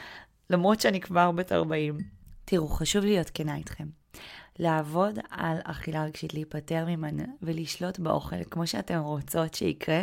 למרות 0.51 0.81
שאני 0.81 1.01
כבר 1.01 1.31
בת 1.31 1.53
40. 1.53 1.99
תראו, 2.45 2.69
חשוב 2.69 3.05
להיות 3.05 3.31
כנה 3.35 3.57
איתכם. 3.57 3.87
לעבוד 4.61 5.19
על 5.31 5.57
אכילה 5.65 6.05
רגשית, 6.05 6.35
להיפטר 6.35 6.85
ממנה 6.87 7.25
ולשלוט 7.43 7.99
באוכל 7.99 8.45
כמו 8.51 8.67
שאתן 8.67 8.99
רוצות 8.99 9.55
שיקרה, 9.55 10.03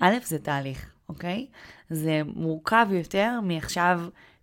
א', 0.00 0.14
זה 0.24 0.38
תהליך, 0.38 0.92
אוקיי? 1.08 1.46
זה 1.90 2.22
מורכב 2.26 2.86
יותר 2.90 3.40
מעכשיו 3.42 4.00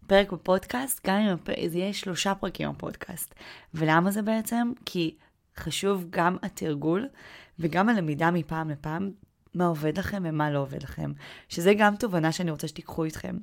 פרק 0.08 0.32
בפודקאסט, 0.32 1.08
גם 1.08 1.18
אם 1.18 1.36
זה 1.70 1.78
יהיה 1.78 1.94
שלושה 1.94 2.36
פרקים 2.36 2.72
בפודקאסט. 2.72 3.36
ולמה 3.74 4.12
זה 4.12 4.22
בעצם? 4.22 4.72
כי 4.86 5.16
חשוב 5.58 6.06
גם 6.10 6.38
התרגול 6.44 7.08
וגם 7.60 7.90
הלמידה 7.90 8.32
מפעם 8.32 8.70
לפעם. 8.70 9.12
מה 9.54 9.66
עובד 9.66 9.98
לכם 9.98 10.24
ומה 10.26 10.52
לא 10.52 10.60
עובד 10.60 10.84
לכם. 10.84 11.12
שזה 11.50 11.74
גם 11.74 11.96
תובנה 11.96 12.32
שאני 12.32 12.52
רוצה 12.52 12.68
שתיקחו 12.68 13.04
איתכם. 13.04 13.38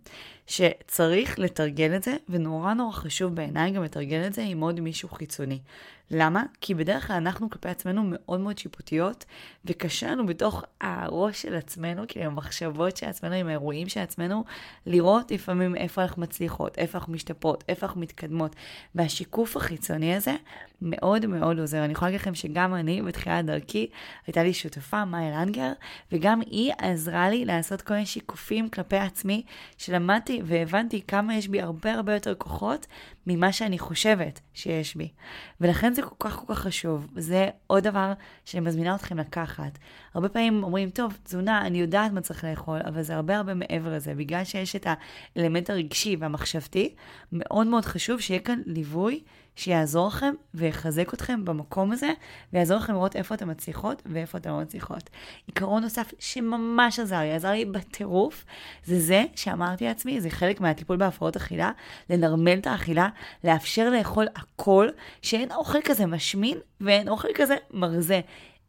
שצריך 0.46 1.38
לתרגל 1.38 1.96
את 1.96 2.02
זה, 2.02 2.16
ונורא 2.28 2.74
נורא 2.74 2.92
חשוב 2.92 3.34
בעיניי 3.34 3.70
גם 3.70 3.84
לתרגל 3.84 4.26
את 4.26 4.32
זה 4.32 4.42
עם 4.42 4.60
עוד 4.60 4.80
מישהו 4.80 5.08
חיצוני. 5.08 5.58
למה? 6.10 6.42
כי 6.60 6.74
בדרך 6.74 7.06
כלל 7.06 7.16
אנחנו 7.16 7.50
כלפי 7.50 7.68
עצמנו 7.68 8.02
מאוד 8.04 8.40
מאוד 8.40 8.58
שיפוטיות, 8.58 9.24
וקשה 9.64 10.10
לנו 10.10 10.26
בתוך 10.26 10.64
הראש 10.80 11.42
של 11.42 11.54
עצמנו, 11.54 12.02
כאילו 12.08 12.26
עם 12.26 12.32
המחשבות 12.32 12.96
של 12.96 13.06
עצמנו, 13.06 13.34
עם 13.34 13.48
האירועים 13.48 13.88
של 13.88 14.00
עצמנו, 14.00 14.44
לראות 14.86 15.30
לפעמים 15.30 15.76
איפה 15.76 16.02
אנחנו 16.02 16.22
מצליחות, 16.22 16.78
איפה 16.78 16.98
אנחנו 16.98 17.12
משתפרות, 17.12 17.64
איפה 17.68 17.86
אנחנו 17.86 18.00
מתקדמות. 18.00 18.56
והשיקוף 18.94 19.56
החיצוני 19.56 20.14
הזה 20.14 20.34
מאוד 20.82 21.26
מאוד 21.26 21.58
עוזר. 21.58 21.84
אני 21.84 21.92
יכולה 21.92 22.10
להגיד 22.10 22.20
לכם 22.20 22.34
שגם 22.34 22.74
אני, 22.74 23.02
בתחילת 23.02 23.44
דרכי, 23.44 23.86
הייתה 24.26 24.42
לי 24.42 24.54
שותפה, 24.54 25.04
מאיה 25.04 25.30
לנגר, 25.30 25.72
וגם 26.12 26.40
היא 26.40 26.72
עזרה 26.78 27.30
לי 27.30 27.44
לעשות 27.44 27.82
כל 27.82 27.94
מיני 27.94 28.06
שיקופים 28.06 28.68
כלפי 28.68 28.96
עצמי, 28.96 29.42
שלמדתי 29.78 30.40
והבנתי 30.44 31.02
כמה 31.08 31.34
יש 31.34 31.48
בי 31.48 31.60
הרבה 31.60 31.92
הרבה 31.92 32.14
יותר 32.14 32.34
כוחות 32.34 32.86
ממה 33.26 33.52
שאני 33.52 33.78
חושבת 33.78 34.40
שיש 34.54 34.96
בי. 34.96 35.08
ולכן 35.60 35.94
זה 35.98 36.02
כל 36.02 36.14
כך 36.18 36.36
כל 36.36 36.54
כך 36.54 36.60
חשוב. 36.60 37.06
זה 37.16 37.48
עוד 37.66 37.84
דבר 37.84 38.12
שאני 38.44 38.60
מזמינה 38.66 38.94
אתכם 38.94 39.18
לקחת. 39.18 39.78
הרבה 40.14 40.28
פעמים 40.28 40.64
אומרים, 40.64 40.90
טוב, 40.90 41.18
תזונה, 41.22 41.66
אני 41.66 41.80
יודעת 41.80 42.12
מה 42.12 42.20
צריך 42.20 42.44
לאכול, 42.44 42.78
אבל 42.84 43.02
זה 43.02 43.14
הרבה 43.14 43.36
הרבה 43.36 43.54
מעבר 43.54 43.94
לזה. 43.94 44.14
בגלל 44.14 44.44
שיש 44.44 44.76
את 44.76 44.86
האלמנט 45.36 45.70
הרגשי 45.70 46.16
והמחשבתי, 46.20 46.94
מאוד 47.32 47.66
מאוד 47.66 47.84
חשוב 47.84 48.20
שיהיה 48.20 48.40
כאן 48.40 48.60
ליווי 48.66 49.20
שיעזור 49.58 50.08
לכם 50.08 50.34
ויחזק 50.54 51.14
אתכם 51.14 51.44
במקום 51.44 51.92
הזה, 51.92 52.12
ויעזור 52.52 52.76
לכם 52.76 52.92
לראות 52.92 53.16
איפה 53.16 53.34
אתן 53.34 53.50
מצליחות 53.50 54.02
ואיפה 54.06 54.38
אתן 54.38 54.50
לא 54.50 54.60
מצליחות. 54.60 55.10
עיקרון 55.46 55.82
נוסף 55.82 56.12
שממש 56.18 56.98
עזר 56.98 57.18
לי, 57.18 57.32
עזר 57.32 57.50
לי 57.50 57.64
בטירוף, 57.64 58.44
זה 58.84 59.00
זה 59.00 59.24
שאמרתי 59.34 59.84
לעצמי, 59.84 60.20
זה 60.20 60.30
חלק 60.30 60.60
מהטיפול 60.60 60.96
בהפרעות 60.96 61.36
אכילה, 61.36 61.70
לנרמל 62.10 62.58
את 62.58 62.66
האכילה, 62.66 63.08
לאפשר 63.44 63.90
לאכול 63.90 64.26
הכל, 64.36 64.88
שאין 65.22 65.52
אוכל 65.52 65.78
כזה 65.84 66.06
משמין 66.06 66.58
ואין 66.80 67.08
אוכל 67.08 67.28
כזה 67.34 67.56
מרזה. 67.70 68.20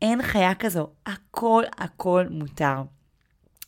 אין 0.01 0.21
חיה 0.21 0.55
כזו, 0.55 0.87
הכל 1.05 1.63
הכל 1.77 2.25
מותר. 2.29 2.81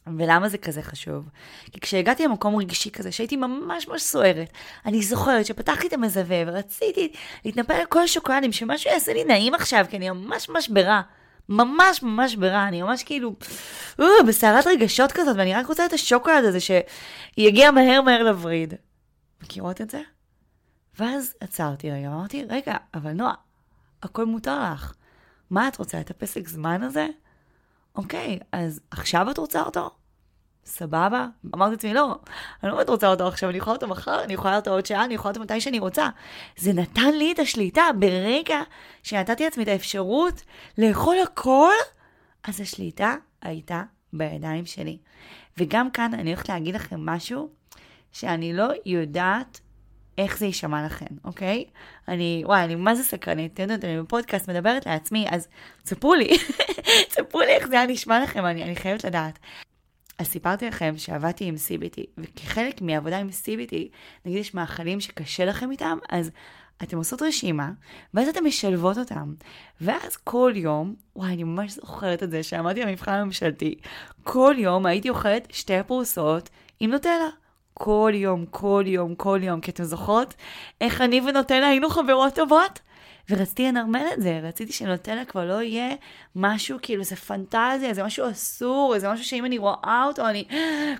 ולמה 0.07 0.49
זה 0.49 0.57
כזה 0.57 0.81
חשוב? 0.81 1.29
כי 1.71 1.79
כשהגעתי 1.79 2.25
למקום 2.25 2.55
רגשי 2.55 2.91
כזה, 2.91 3.11
שהייתי 3.11 3.35
ממש 3.35 3.87
ממש 3.87 4.01
סוערת, 4.01 4.49
אני 4.85 5.01
זוכרת 5.01 5.45
שפתחתי 5.45 5.87
את 5.87 5.93
המזווה 5.93 6.43
ורציתי 6.47 7.11
להתנפל 7.45 7.73
על 7.73 7.85
כל 7.85 7.99
השוקולדים, 7.99 8.51
שמשהו 8.51 8.91
יעשה 8.91 9.13
לי 9.13 9.23
נעים 9.23 9.53
עכשיו, 9.53 9.85
כי 9.89 9.97
אני 9.97 10.09
ממש 10.09 10.49
ממש 10.49 10.69
ברע. 10.69 11.01
ממש 11.49 12.03
ממש 12.03 12.35
ברע, 12.35 12.67
אני 12.67 12.81
ממש 12.81 13.03
כאילו 13.03 13.35
בסערת 14.27 14.67
רגשות 14.67 15.11
כזאת, 15.11 15.35
ואני 15.37 15.53
רק 15.53 15.67
רוצה 15.67 15.85
את 15.85 15.93
השוקולד 15.93 16.45
הזה 16.45 16.59
שיגיע 16.59 17.71
מהר 17.71 18.01
מהר 18.01 18.23
לווריד. 18.23 18.73
מכירות 19.43 19.81
את 19.81 19.89
זה? 19.89 20.01
ואז 20.99 21.33
עצרתי 21.39 21.91
רגע, 21.91 22.07
אמרתי, 22.07 22.45
רגע, 22.49 22.75
אבל 22.93 23.11
נועה, 23.11 23.33
הכל 24.03 24.25
מותר 24.25 24.71
לך. 24.73 24.93
מה 25.49 25.67
את 25.67 25.77
רוצה, 25.77 25.99
את 25.99 26.11
הפסק 26.11 26.47
זמן 26.47 26.83
הזה? 26.83 27.07
אוקיי, 27.95 28.39
אז 28.51 28.81
עכשיו 28.91 29.31
את 29.31 29.37
רוצה 29.37 29.61
אותו? 29.61 29.89
סבבה? 30.65 31.27
אמרתי 31.55 31.71
לעצמי, 31.71 31.93
לא, 31.93 32.15
אני 32.63 32.71
לא 32.71 32.77
באמת 32.77 32.89
רוצה 32.89 33.07
אותו 33.07 33.27
עכשיו, 33.27 33.49
אני 33.49 33.57
יכולה 33.57 33.75
אותו 33.75 33.87
מחר, 33.87 34.23
אני 34.23 34.33
יכולה 34.33 34.55
אותו 34.55 34.71
עוד 34.71 34.85
שעה, 34.85 35.05
אני 35.05 35.13
יכולה 35.13 35.31
אותו 35.31 35.41
מתי 35.41 35.61
שאני 35.61 35.79
רוצה. 35.79 36.09
זה 36.57 36.73
נתן 36.73 37.13
לי 37.17 37.31
את 37.31 37.39
השליטה 37.39 37.81
ברגע 37.99 38.61
שנתתי 39.03 39.43
לעצמי 39.43 39.63
את 39.63 39.67
האפשרות 39.67 40.43
לאכול 40.77 41.15
הכל, 41.23 41.73
אז 42.43 42.61
השליטה 42.61 43.15
הייתה 43.41 43.83
בידיים 44.13 44.65
שלי. 44.65 44.97
וגם 45.57 45.91
כאן 45.91 46.13
אני 46.13 46.29
הולכת 46.29 46.49
להגיד 46.49 46.75
לכם 46.75 47.05
משהו 47.05 47.49
שאני 48.11 48.53
לא 48.53 48.67
יודעת 48.85 49.59
איך 50.21 50.37
זה 50.37 50.45
יישמע 50.45 50.85
לכם, 50.85 51.05
אוקיי? 51.25 51.65
אני, 52.07 52.43
וואי, 52.45 52.63
אני 52.63 52.75
מה 52.75 52.95
זה 52.95 53.03
סקרנית, 53.03 53.53
אתם 53.53 53.71
יודעים, 53.71 53.93
אני 53.93 54.03
בפודקאסט 54.03 54.49
מדברת 54.49 54.85
לעצמי, 54.85 55.25
אז 55.29 55.47
צפו 55.83 56.13
לי, 56.13 56.29
צפו 57.13 57.39
לי 57.39 57.47
איך 57.47 57.67
זה 57.67 57.75
היה 57.75 57.87
נשמע 57.87 58.23
לכם, 58.23 58.45
אני, 58.45 58.63
אני 58.63 58.75
חייבת 58.75 59.03
לדעת. 59.03 59.39
אז 60.17 60.27
סיפרתי 60.27 60.67
לכם 60.67 60.93
שעבדתי 60.97 61.45
עם 61.45 61.55
CBT, 61.55 62.01
וכחלק 62.17 62.81
מעבודה 62.81 63.17
עם 63.17 63.29
CBT, 63.29 63.75
נגיד 64.25 64.37
יש 64.39 64.53
מאכלים 64.53 64.99
שקשה 64.99 65.45
לכם 65.45 65.71
איתם, 65.71 65.97
אז 66.09 66.31
אתם 66.83 66.97
עושות 66.97 67.21
רשימה, 67.21 67.71
ואז 68.13 68.27
אתן 68.27 68.43
משלבות 68.43 68.97
אותם. 68.97 69.33
ואז 69.81 70.17
כל 70.17 70.53
יום, 70.55 70.95
וואי, 71.15 71.33
אני 71.33 71.43
ממש 71.43 71.71
זוכרת 71.71 72.23
את 72.23 72.31
זה, 72.31 72.43
שעמדתי 72.43 72.85
במבחן 72.85 73.11
הממשלתי, 73.11 73.75
כל 74.23 74.55
יום 74.57 74.85
הייתי 74.85 75.09
אוכלת 75.09 75.47
שתי 75.51 75.83
פרוסות 75.87 76.49
עם 76.79 76.91
נוטלה. 76.91 77.29
כל 77.73 78.11
יום, 78.15 78.45
כל 78.45 78.83
יום, 78.87 79.15
כל 79.15 79.39
יום, 79.43 79.61
כי 79.61 79.71
אתן 79.71 79.83
זוכרות 79.83 80.33
איך 80.81 81.01
אני 81.01 81.21
ונוטלה 81.21 81.67
היינו 81.67 81.89
חברות 81.89 82.35
טובות? 82.35 82.79
ורציתי 83.29 83.67
לנרמל 83.67 84.05
את 84.13 84.21
זה, 84.21 84.39
רציתי 84.43 84.73
שנוטלה 84.73 85.25
כבר 85.25 85.45
לא 85.45 85.61
יהיה 85.61 85.95
משהו, 86.35 86.77
כאילו 86.81 87.03
זה 87.03 87.15
פנטזיה, 87.15 87.93
זה 87.93 88.03
משהו 88.03 88.29
אסור, 88.31 88.95
זה 88.97 89.09
משהו 89.09 89.25
שאם 89.25 89.45
אני 89.45 89.57
רואה 89.57 90.03
אותו, 90.07 90.29
אני... 90.29 90.45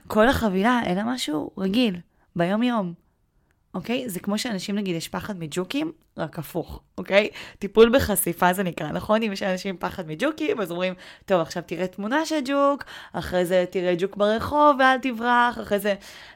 כל 0.08 0.28
החבילה, 0.28 0.82
אלא 0.86 1.02
משהו 1.06 1.50
רגיל, 1.58 1.96
ביום 2.36 2.64
יום. 2.64 2.94
אוקיי? 3.74 4.10
זה 4.10 4.20
כמו 4.20 4.38
שאנשים, 4.38 4.76
נגיד, 4.76 4.96
יש 4.96 5.08
פחד 5.08 5.40
מג'וקים, 5.40 5.92
רק 6.18 6.40
הפוך, 6.40 6.82
אוקיי? 6.98 7.30
טיפול 7.60 7.90
בחשיפה 7.96 8.54
זה 8.54 8.64
נקרא, 8.64 8.92
נכון? 8.92 9.24
אם 9.24 9.32
יש 9.32 9.44
אנשים 9.44 9.78
פחד 9.78 10.08
מג'וקים, 10.08 10.62
אז 10.62 10.72
אומרים, 10.72 10.94
טוב, 11.26 11.42
עכשיו 11.42 11.64
תראה 11.66 11.88
תמונה 11.88 12.26
של 12.26 12.40
ג'וק, 12.46 12.84
אחרי 13.14 13.46
זה 13.46 13.66
תראה 13.70 13.94
ג'וק 13.98 14.16
ברחוב 14.16 14.76
ואל 14.80 14.98
תברח, 15.02 15.60
אחרי 15.62 15.80
זה, 15.80 15.94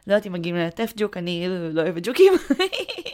לא 0.08 0.14
יודעת 0.14 0.28
אם 0.28 0.34
מגיעים 0.34 0.56
ללטף 0.56 0.94
ג'וק, 0.98 1.18
אני 1.18 1.46
לא 1.50 1.82
אוהבת 1.82 2.08
ג'וקים. 2.08 2.34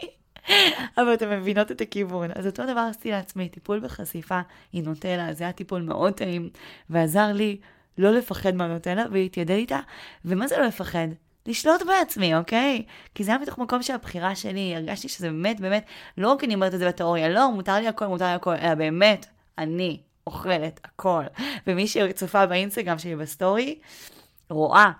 אבל 0.98 1.14
אתם 1.14 1.30
מבינות 1.30 1.72
את 1.72 1.80
הכיוון. 1.80 2.30
אז 2.34 2.46
אותו 2.46 2.62
דבר 2.62 2.86
עשיתי 2.90 3.10
לעצמי, 3.10 3.48
טיפול 3.48 3.80
בחשיפה 3.80 4.40
היא 4.72 4.82
נוטלה, 4.82 5.32
זה 5.32 5.44
היה 5.44 5.52
טיפול 5.52 5.82
מאוד 5.82 6.12
טעים, 6.12 6.50
ועזר 6.90 7.32
לי 7.32 7.56
לא 7.98 8.10
לפחד 8.10 8.54
מהנוטלה 8.54 9.04
ולהתיידד 9.10 9.54
איתה, 9.54 9.78
ומה 10.24 10.46
זה 10.46 10.58
לא 10.58 10.66
לפחד? 10.66 11.08
לשלוט 11.46 11.82
בעצמי, 11.82 12.36
אוקיי? 12.36 12.82
כי 13.14 13.24
זה 13.24 13.30
היה 13.30 13.40
מתוך 13.40 13.58
מקום 13.58 13.82
של 13.82 13.94
הבחירה 13.94 14.36
שלי, 14.36 14.76
הרגשתי 14.76 15.08
שזה 15.08 15.28
באמת, 15.28 15.60
באמת, 15.60 15.86
לא 16.18 16.32
רק 16.32 16.44
אני 16.44 16.54
אומרת 16.54 16.74
את 16.74 16.78
זה 16.78 16.88
בתיאוריה, 16.88 17.28
לא, 17.28 17.52
מותר 17.52 17.74
לי 17.74 17.88
הכל, 17.88 18.06
מותר 18.06 18.24
לי 18.24 18.32
הכל, 18.32 18.54
אלא 18.54 18.74
באמת, 18.74 19.26
אני 19.58 20.00
אוכלת 20.26 20.80
הכל. 20.84 21.22
ומי 21.66 21.86
שצופה 21.86 22.46
באינסטגרם 22.46 22.98
שלי 22.98 23.16
בסטורי, 23.16 23.78
רואה 24.50 24.90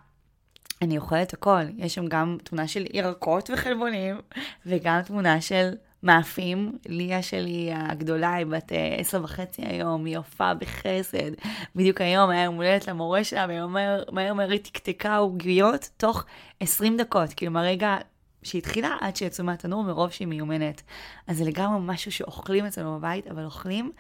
אני 0.83 0.99
אוכלת 0.99 1.33
הכל. 1.33 1.63
יש 1.77 1.95
שם 1.95 2.07
גם 2.07 2.37
תמונה 2.45 2.69
של 2.69 2.85
ירקות 2.93 3.51
וחלבונים, 3.53 4.21
וגם 4.67 5.03
תמונה 5.03 5.41
של 5.41 5.71
מאפים. 6.03 6.79
ליה 6.89 7.23
שלי 7.23 7.71
הגדולה 7.75 8.35
היא 8.35 8.47
בת 8.47 8.73
אה, 8.73 8.97
עשר 8.99 9.25
וחצי 9.25 9.63
היום, 9.63 10.05
היא 10.05 10.17
הופעה 10.17 10.55
בחסד. 10.55 11.33
בדיוק 11.77 12.01
היום 12.01 12.31
היה 12.31 12.45
יום 12.45 12.55
הולדת 12.55 12.89
למורה 12.89 13.25
שלה, 13.25 13.47
והיא 13.49 13.61
מהר 13.61 14.05
מהר 14.11 14.51
היא 14.51 14.61
תקתקה 14.61 15.17
עוגיות 15.17 15.91
תוך 15.97 16.25
20 16.61 16.97
דקות. 16.97 17.33
כאילו 17.33 17.53
מהרגע 17.53 17.97
שהתחילה 18.43 18.97
עד 19.01 19.17
שיצאו 19.17 19.45
מהתנור 19.45 19.85
מרוב 19.85 20.11
שהיא 20.11 20.29
מיומנת. 20.29 20.83
אז 21.27 21.39
זה 21.39 21.45
לגמרי 21.45 21.79
משהו 21.83 22.13
שאוכלים 22.13 22.67
אצלנו 22.67 22.99
בבית, 22.99 23.27
אבל 23.27 23.45
אוכלים 23.45 23.93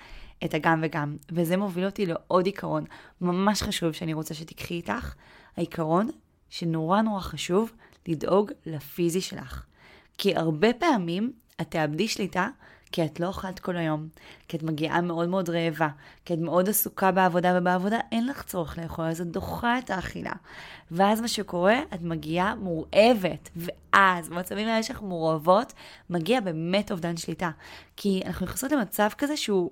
את 0.44 0.54
הגם 0.54 0.80
וגם. 0.82 1.16
וזה 1.32 1.56
מוביל 1.56 1.86
אותי 1.86 2.06
לעוד 2.06 2.46
עיקרון 2.46 2.84
ממש 3.20 3.62
חשוב 3.62 3.92
שאני 3.92 4.14
רוצה 4.14 4.34
שתיקחי 4.34 4.74
איתך. 4.74 5.14
העיקרון 5.56 6.10
שנורא 6.50 7.00
נורא 7.02 7.20
חשוב 7.20 7.72
לדאוג 8.08 8.52
לפיזי 8.66 9.20
שלך. 9.20 9.64
כי 10.18 10.36
הרבה 10.36 10.72
פעמים 10.72 11.32
את 11.62 11.70
תאבדי 11.70 12.08
שליטה 12.08 12.48
כי 12.92 13.04
את 13.04 13.20
לא 13.20 13.26
אוכלת 13.26 13.58
כל 13.58 13.76
היום, 13.76 14.08
כי 14.48 14.56
את 14.56 14.62
מגיעה 14.62 15.00
מאוד 15.00 15.28
מאוד 15.28 15.50
רעבה, 15.50 15.88
כי 16.24 16.34
את 16.34 16.38
מאוד 16.38 16.68
עסוקה 16.68 17.12
בעבודה, 17.12 17.54
ובעבודה 17.58 17.98
אין 18.12 18.26
לך 18.26 18.42
צורך 18.42 18.78
לאכול, 18.78 19.04
אז 19.04 19.20
את 19.20 19.26
דוחה 19.26 19.78
את 19.78 19.90
האכילה. 19.90 20.32
ואז 20.90 21.20
מה 21.20 21.28
שקורה, 21.28 21.80
את 21.94 22.02
מגיעה 22.02 22.54
מורעבת, 22.54 23.50
ואז 23.56 24.28
במצבים 24.28 24.68
האלה 24.68 24.82
שלך 24.82 25.02
מורעבות, 25.02 25.72
מגיע 26.10 26.40
באמת 26.40 26.92
אובדן 26.92 27.16
שליטה. 27.16 27.50
כי 27.96 28.22
אנחנו 28.26 28.46
נכנסות 28.46 28.72
למצב 28.72 29.08
כזה 29.18 29.36
שהוא 29.36 29.70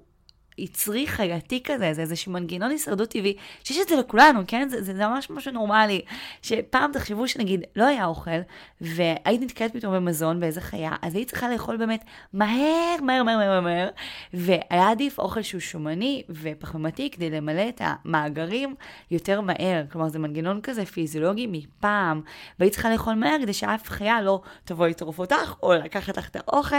יצרי 0.59 1.07
חייתי 1.07 1.63
כזה, 1.65 1.95
זה 1.95 2.01
איזשהו 2.01 2.33
מנגנון 2.33 2.71
הישרדות 2.71 3.09
טבעי, 3.09 3.37
שיש 3.65 3.79
את 3.79 3.89
זה 3.89 3.97
לכולנו, 3.97 4.41
כן? 4.47 4.69
זה, 4.69 4.83
זה, 4.83 4.95
ממש 4.95 5.31
משהו 5.31 5.53
נורמלי. 5.53 6.01
שפעם 6.43 6.93
תחשבו 6.93 7.29
שנגיד 7.29 7.61
לא 7.77 7.87
היה 7.87 8.07
אוכל, 8.07 8.41
והיית 8.81 9.41
נתקעת 9.41 9.73
פתאום 9.73 9.95
במזון 9.95 10.41
באיזה 10.41 10.61
חיה, 10.61 10.93
אז 11.03 11.15
היית 11.15 11.29
צריכה 11.29 11.49
לאכול 11.49 11.77
באמת 11.77 12.05
מהר, 12.33 12.97
מהר, 13.03 13.23
מהר, 13.23 13.37
מהר, 13.37 13.61
מהר, 13.61 13.89
והיה 14.35 14.91
עדיף 14.91 15.19
אוכל 15.19 15.43
שהוא 15.43 15.61
שומני 15.61 16.23
ופחמימתי 16.29 17.11
כדי 17.11 17.31
למלא 17.31 17.69
את 17.69 17.83
המאגרים 17.85 18.75
יותר 19.11 19.41
מהר. 19.41 19.85
כלומר, 19.93 20.09
זה 20.09 20.19
מנגנון 20.19 20.61
כזה 20.61 20.87
פיזיולוגי 20.87 21.47
מפעם, 21.51 22.21
והיית 22.59 22.73
צריכה 22.73 22.91
לאכול 22.91 23.15
מהר 23.15 23.37
כדי 23.43 23.53
שאף 23.53 23.89
חיה 23.89 24.23
לא 24.23 24.41
תבוא 24.65 24.87
לטרוף 24.87 25.19
אותך, 25.19 25.55
או 25.63 25.73
לקחת 25.73 26.17
לך 26.17 26.29
את 26.29 26.37
האוכל, 26.37 26.77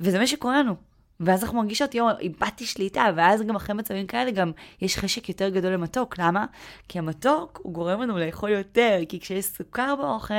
וזה 0.00 0.18
מה 0.18 0.26
שקורה 0.26 0.58
לנו. 0.58 0.89
ואז 1.20 1.44
אנחנו 1.44 1.58
מרגישות, 1.58 1.94
יואו, 1.94 2.18
איבדתי 2.18 2.66
שליטה, 2.66 3.06
ואז 3.16 3.42
גם 3.42 3.56
אחרי 3.56 3.74
מצבים 3.74 4.06
כאלה 4.06 4.30
גם 4.30 4.52
יש 4.80 4.96
חשק 4.96 5.28
יותר 5.28 5.48
גדול 5.48 5.72
למתוק. 5.72 6.18
למה? 6.18 6.46
כי 6.88 6.98
המתוק 6.98 7.60
הוא 7.62 7.72
גורם 7.72 8.00
לנו 8.00 8.18
לאכול 8.18 8.50
יותר, 8.50 8.98
כי 9.08 9.20
כשיש 9.20 9.44
סוכר 9.44 9.94
באוכל, 9.96 10.34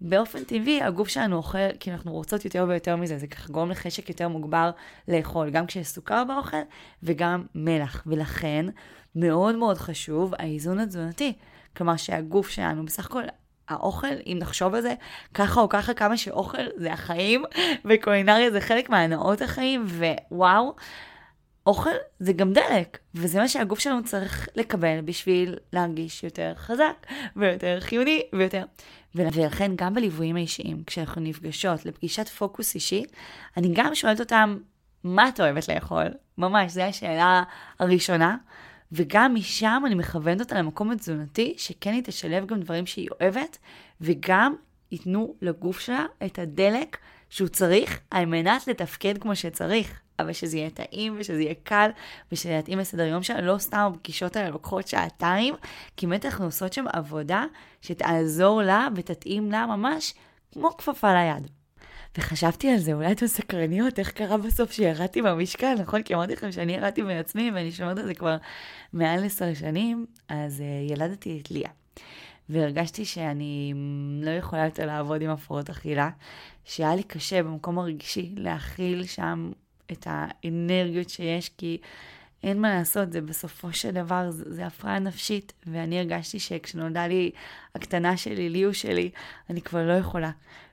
באופן 0.00 0.44
טבעי 0.44 0.82
הגוף 0.82 1.08
שלנו 1.08 1.36
אוכל, 1.36 1.72
כי 1.80 1.90
אנחנו 1.90 2.12
רוצות 2.12 2.44
יותר 2.44 2.66
ויותר 2.68 2.96
מזה, 2.96 3.18
זה 3.18 3.26
ככה 3.26 3.52
גורם 3.52 3.70
לחשק 3.70 4.08
יותר 4.08 4.28
מוגבר 4.28 4.70
לאכול, 5.08 5.50
גם 5.50 5.66
כשיש 5.66 5.88
סוכר 5.88 6.24
באוכל 6.24 6.56
וגם 7.02 7.46
מלח. 7.54 8.02
ולכן 8.06 8.66
מאוד 9.16 9.54
מאוד 9.54 9.78
חשוב 9.78 10.32
האיזון 10.38 10.80
התזונתי. 10.80 11.32
כלומר 11.76 11.96
שהגוף 11.96 12.48
שלנו 12.48 12.84
בסך 12.84 13.06
הכל 13.06 13.22
האוכל, 13.70 14.14
אם 14.26 14.36
נחשוב 14.40 14.74
על 14.74 14.80
זה, 14.80 14.94
ככה 15.34 15.60
או 15.60 15.68
ככה, 15.68 15.94
כמה 15.94 16.16
שאוכל 16.16 16.62
זה 16.76 16.92
החיים, 16.92 17.44
וקולינריה 17.88 18.50
זה 18.50 18.60
חלק 18.60 18.90
מהנאות 18.90 19.42
החיים, 19.42 19.86
ווואו, 20.30 20.74
אוכל 21.66 21.90
זה 22.18 22.32
גם 22.32 22.52
דלק, 22.52 22.98
וזה 23.14 23.38
מה 23.38 23.48
שהגוף 23.48 23.78
שלנו 23.78 24.04
צריך 24.04 24.48
לקבל 24.56 25.00
בשביל 25.04 25.56
להרגיש 25.72 26.24
יותר 26.24 26.52
חזק, 26.56 27.06
ויותר 27.36 27.80
חיוני, 27.80 28.22
ויותר... 28.32 28.64
ולכן 29.14 29.72
גם 29.76 29.94
בליוויים 29.94 30.36
האישיים, 30.36 30.82
כשאנחנו 30.86 31.20
נפגשות 31.20 31.86
לפגישת 31.86 32.28
פוקוס 32.28 32.74
אישי, 32.74 33.04
אני 33.56 33.70
גם 33.72 33.94
שואלת 33.94 34.20
אותם, 34.20 34.58
מה 35.04 35.28
את 35.28 35.40
אוהבת 35.40 35.68
לאכול? 35.68 36.06
ממש, 36.38 36.72
זו 36.72 36.82
השאלה 36.82 37.42
הראשונה. 37.78 38.36
וגם 38.92 39.34
משם 39.34 39.82
אני 39.86 39.94
מכוונת 39.94 40.40
אותה 40.40 40.58
למקום 40.58 40.90
התזונתי, 40.90 41.54
שכן 41.56 41.92
היא 41.92 42.02
תשלב 42.04 42.46
גם 42.46 42.60
דברים 42.60 42.86
שהיא 42.86 43.08
אוהבת, 43.20 43.58
וגם 44.00 44.54
ייתנו 44.92 45.34
לגוף 45.42 45.80
שלה 45.80 46.06
את 46.26 46.38
הדלק 46.38 46.98
שהוא 47.30 47.48
צריך 47.48 48.00
על 48.10 48.26
מנת 48.26 48.66
לתפקד 48.66 49.18
כמו 49.18 49.36
שצריך. 49.36 50.00
אבל 50.20 50.32
שזה 50.32 50.58
יהיה 50.58 50.70
טעים 50.70 51.14
ושזה 51.18 51.42
יהיה 51.42 51.54
קל 51.62 51.90
ושזה 52.32 52.52
יתאים 52.52 52.78
לסדר 52.78 53.02
יום 53.02 53.22
שלה, 53.22 53.40
לא 53.40 53.58
סתם 53.58 53.78
הפגישות 53.78 54.36
האלה 54.36 54.50
לוקחות 54.50 54.88
שעתיים, 54.88 55.54
כי 55.96 56.06
באמת 56.06 56.24
אנחנו 56.24 56.44
עושות 56.44 56.72
שם 56.72 56.84
עבודה 56.92 57.44
שתעזור 57.80 58.62
לה 58.62 58.88
ותתאים 58.96 59.50
לה 59.50 59.66
ממש 59.66 60.14
כמו 60.52 60.76
כפפה 60.76 61.14
ליד. 61.14 61.59
וחשבתי 62.18 62.70
על 62.70 62.78
זה, 62.78 62.92
אולי 62.92 63.12
אתן 63.12 63.26
סקרניות, 63.26 63.98
איך 63.98 64.10
קרה 64.10 64.36
בסוף 64.36 64.72
שירדתי 64.72 65.22
במשקל, 65.22 65.74
נכון? 65.80 66.02
כי 66.02 66.14
אמרתי 66.14 66.32
לכם 66.32 66.52
שאני 66.52 66.72
ירדתי 66.72 67.02
בעצמי 67.02 67.50
ואני 67.54 67.72
שומעת 67.72 67.98
על 67.98 68.06
זה 68.06 68.14
כבר 68.14 68.36
מעל 68.92 69.24
עשר 69.24 69.54
שנים, 69.54 70.06
אז 70.28 70.60
uh, 70.60 70.92
ילדתי 70.92 71.40
את 71.42 71.50
ליה. 71.50 71.70
והרגשתי 72.48 73.04
שאני 73.04 73.74
לא 74.22 74.30
יכולה 74.30 74.64
יותר 74.64 74.86
לעבוד 74.86 75.22
עם 75.22 75.30
הפרעות 75.30 75.70
אכילה, 75.70 76.10
שהיה 76.64 76.96
לי 76.96 77.02
קשה 77.02 77.42
במקום 77.42 77.78
הרגשי 77.78 78.34
להכיל 78.36 79.04
שם 79.06 79.52
את 79.92 80.06
האנרגיות 80.10 81.10
שיש, 81.10 81.48
כי 81.48 81.78
אין 82.42 82.60
מה 82.60 82.74
לעשות, 82.74 83.12
זה 83.12 83.20
בסופו 83.20 83.72
של 83.72 83.90
דבר, 83.90 84.30
זה, 84.30 84.44
זה 84.46 84.66
הפרעה 84.66 84.98
נפשית, 84.98 85.52
ואני 85.66 85.98
הרגשתי 85.98 86.38
שכשנולדה 86.38 87.06
לי 87.06 87.30
הקטנה 87.74 88.16
שלי, 88.16 88.48
ליו 88.48 88.74
שלי, 88.74 89.10
אני 89.50 89.62
כבר 89.62 89.86
לא 89.86 89.92
יכולה. 89.92 90.30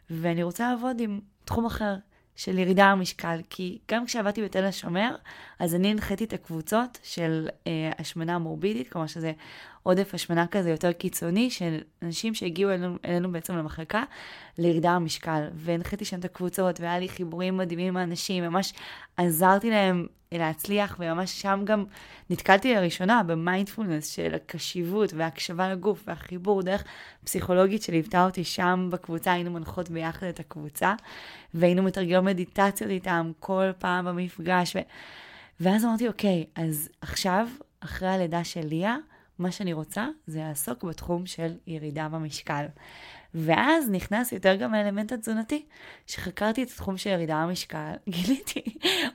ואני 0.09 0.43
רוצה 0.43 0.69
לעבוד 0.71 0.99
עם 0.99 1.19
תחום 1.45 1.65
אחר, 1.65 1.95
של 2.37 2.59
ירידה 2.59 2.91
במשקל, 2.95 3.39
כי 3.49 3.77
גם 3.91 4.05
כשעבדתי 4.05 4.43
בתל 4.43 4.65
השומר, 4.65 5.15
אז 5.59 5.75
אני 5.75 5.91
הנחיתי 5.91 6.23
את 6.23 6.33
הקבוצות 6.33 6.99
של 7.03 7.47
אה, 7.67 7.91
השמנה 7.99 8.37
מורבידית, 8.37 8.91
כלומר 8.91 9.07
שזה 9.07 9.31
עודף 9.87 10.13
השמנה 10.13 10.47
כזה 10.47 10.69
יותר 10.69 10.91
קיצוני, 10.91 11.49
של 11.49 11.77
אנשים 12.01 12.33
שהגיעו 12.33 12.71
אלינו, 12.71 12.95
אלינו 13.05 13.31
בעצם 13.31 13.57
למחלקה 13.57 14.03
לירידה 14.57 14.95
במשקל. 14.95 15.47
והנחיתי 15.53 16.05
שם 16.05 16.19
את 16.19 16.25
הקבוצות, 16.25 16.79
והיה 16.79 16.99
לי 16.99 17.09
חיבורים 17.09 17.57
מדהימים 17.57 17.87
עם 17.87 17.97
האנשים, 17.97 18.43
ממש 18.43 18.73
עזרתי 19.17 19.69
להם 19.69 20.07
להצליח, 20.31 20.95
וממש 20.99 21.41
שם 21.41 21.61
גם 21.63 21.85
נתקלתי 22.29 22.75
לראשונה 22.75 23.23
במיינדפולנס 23.23 24.07
של 24.07 24.35
הקשיבות 24.35 25.13
והקשבה 25.13 25.69
לגוף 25.69 26.03
והחיבור 26.07 26.61
דרך 26.61 26.83
פסיכולוגית 27.23 27.83
שליוותה 27.83 28.25
אותי 28.25 28.43
שם 28.43 28.89
בקבוצה, 28.91 29.31
היינו 29.31 29.51
מנחות 29.51 29.89
ביחד 29.89 30.27
את 30.27 30.39
הקבוצה, 30.39 30.93
והיינו 31.53 31.83
מתרגלות 31.83 32.23
מדיטציות 32.23 32.89
איתם 32.89 33.31
כל 33.39 33.69
פעם 33.79 34.05
במפגש, 34.05 34.75
ו... 34.75 34.79
ואז 35.59 35.85
אמרתי, 35.85 36.07
אוקיי, 36.07 36.45
אז 36.55 36.89
עכשיו, 37.01 37.47
אחרי 37.79 38.09
הלידה 38.09 38.43
של 38.43 38.67
ליה, 38.67 38.95
מה 39.39 39.51
שאני 39.51 39.73
רוצה 39.73 40.07
זה 40.27 40.39
לעסוק 40.39 40.83
בתחום 40.83 41.25
של 41.25 41.53
ירידה 41.67 42.09
במשקל. 42.09 42.65
ואז 43.33 43.89
נכנס 43.89 44.31
יותר 44.31 44.55
גם 44.55 44.73
האלמנט 44.73 45.11
התזונתי. 45.11 45.65
כשחקרתי 46.07 46.63
את 46.63 46.67
התחום 46.67 46.97
של 46.97 47.09
ירידה 47.09 47.43
במשקל, 47.47 47.91
גיליתי 48.09 48.63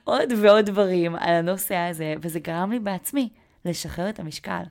עוד 0.03 0.29
ועוד 0.41 0.65
דברים 0.65 1.15
על 1.15 1.33
הנושא 1.33 1.75
הזה, 1.75 2.15
וזה 2.21 2.39
גרם 2.39 2.71
לי 2.71 2.79
בעצמי 2.79 3.29
לשחרר 3.65 4.09
את 4.09 4.19
המשקל. 4.19 4.63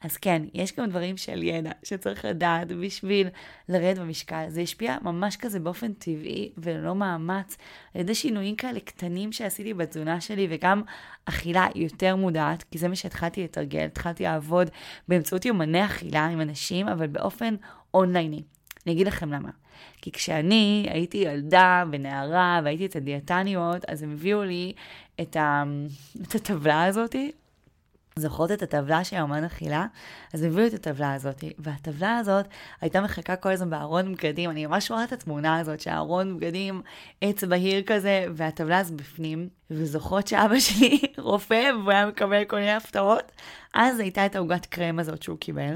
אז 0.00 0.16
כן, 0.16 0.42
יש 0.54 0.76
גם 0.76 0.90
דברים 0.90 1.16
של 1.16 1.42
ידע 1.42 1.70
שצריך 1.82 2.24
לדעת 2.24 2.68
בשביל 2.68 3.28
לרדת 3.68 3.98
במשקל. 3.98 4.44
זה 4.48 4.60
השפיע 4.60 4.96
ממש 5.02 5.36
כזה 5.36 5.60
באופן 5.60 5.92
טבעי 5.92 6.52
וללא 6.58 6.94
מאמץ, 6.94 7.56
על 7.94 8.00
ידי 8.00 8.14
שינויים 8.14 8.56
כאלה 8.56 8.80
קטנים 8.80 9.32
שעשיתי 9.32 9.74
בתזונה 9.74 10.20
שלי, 10.20 10.46
וגם 10.50 10.82
אכילה 11.24 11.66
יותר 11.74 12.16
מודעת, 12.16 12.62
כי 12.62 12.78
זה 12.78 12.88
מה 12.88 12.96
שהתחלתי 12.96 13.44
לתרגל. 13.44 13.84
התחלתי 13.84 14.22
לעבוד 14.22 14.70
באמצעות 15.08 15.44
יומני 15.44 15.84
אכילה 15.84 16.26
עם 16.26 16.40
אנשים, 16.40 16.88
אבל 16.88 17.06
באופן 17.06 17.54
אונלייני. 17.94 18.42
אני 18.86 18.94
אגיד 18.94 19.06
לכם 19.06 19.32
למה. 19.32 19.50
כי 20.02 20.12
כשאני 20.12 20.86
הייתי 20.90 21.18
ילדה 21.18 21.84
ונערה 21.92 22.60
והייתי 22.64 22.86
אצל 22.86 22.98
דיאטניות, 22.98 23.84
אז 23.84 24.02
הם 24.02 24.12
הביאו 24.12 24.44
לי 24.44 24.72
את, 25.20 25.36
ה... 25.36 25.64
את 26.22 26.34
הטבלה 26.34 26.84
הזאתי, 26.84 27.32
זוכרות 28.16 28.52
את 28.52 28.62
הטבלה 28.62 29.04
של 29.04 29.16
אמן 29.16 29.44
אכילה? 29.44 29.86
אז 30.34 30.42
הביאו 30.42 30.66
את 30.66 30.74
הטבלה 30.74 31.14
הזאת, 31.14 31.44
והטבלה 31.58 32.18
הזאת 32.18 32.46
הייתה 32.80 33.00
מחכה 33.00 33.36
כל 33.36 33.48
הזמן 33.48 33.70
בארון 33.70 34.14
בגדים, 34.14 34.50
אני 34.50 34.66
ממש 34.66 34.90
רואה 34.90 35.04
את 35.04 35.12
התמונה 35.12 35.58
הזאת, 35.58 35.80
שהארון 35.80 36.36
בגדים 36.36 36.82
עץ 37.20 37.44
בהיר 37.44 37.82
כזה, 37.86 38.26
והטבלה 38.34 38.78
הזו 38.78 38.94
בפנים, 38.96 39.48
וזוכרות 39.70 40.26
שאבא 40.26 40.58
שלי 40.60 41.00
רופא, 41.18 41.70
והוא 41.74 41.90
היה 41.90 42.06
מקבל 42.06 42.44
כל 42.44 42.56
מיני 42.56 42.72
הפתעות, 42.72 43.32
אז 43.74 43.98
הייתה 43.98 44.26
את 44.26 44.36
העוגת 44.36 44.66
קרם 44.66 44.98
הזאת 44.98 45.22
שהוא 45.22 45.38
קיבל, 45.38 45.74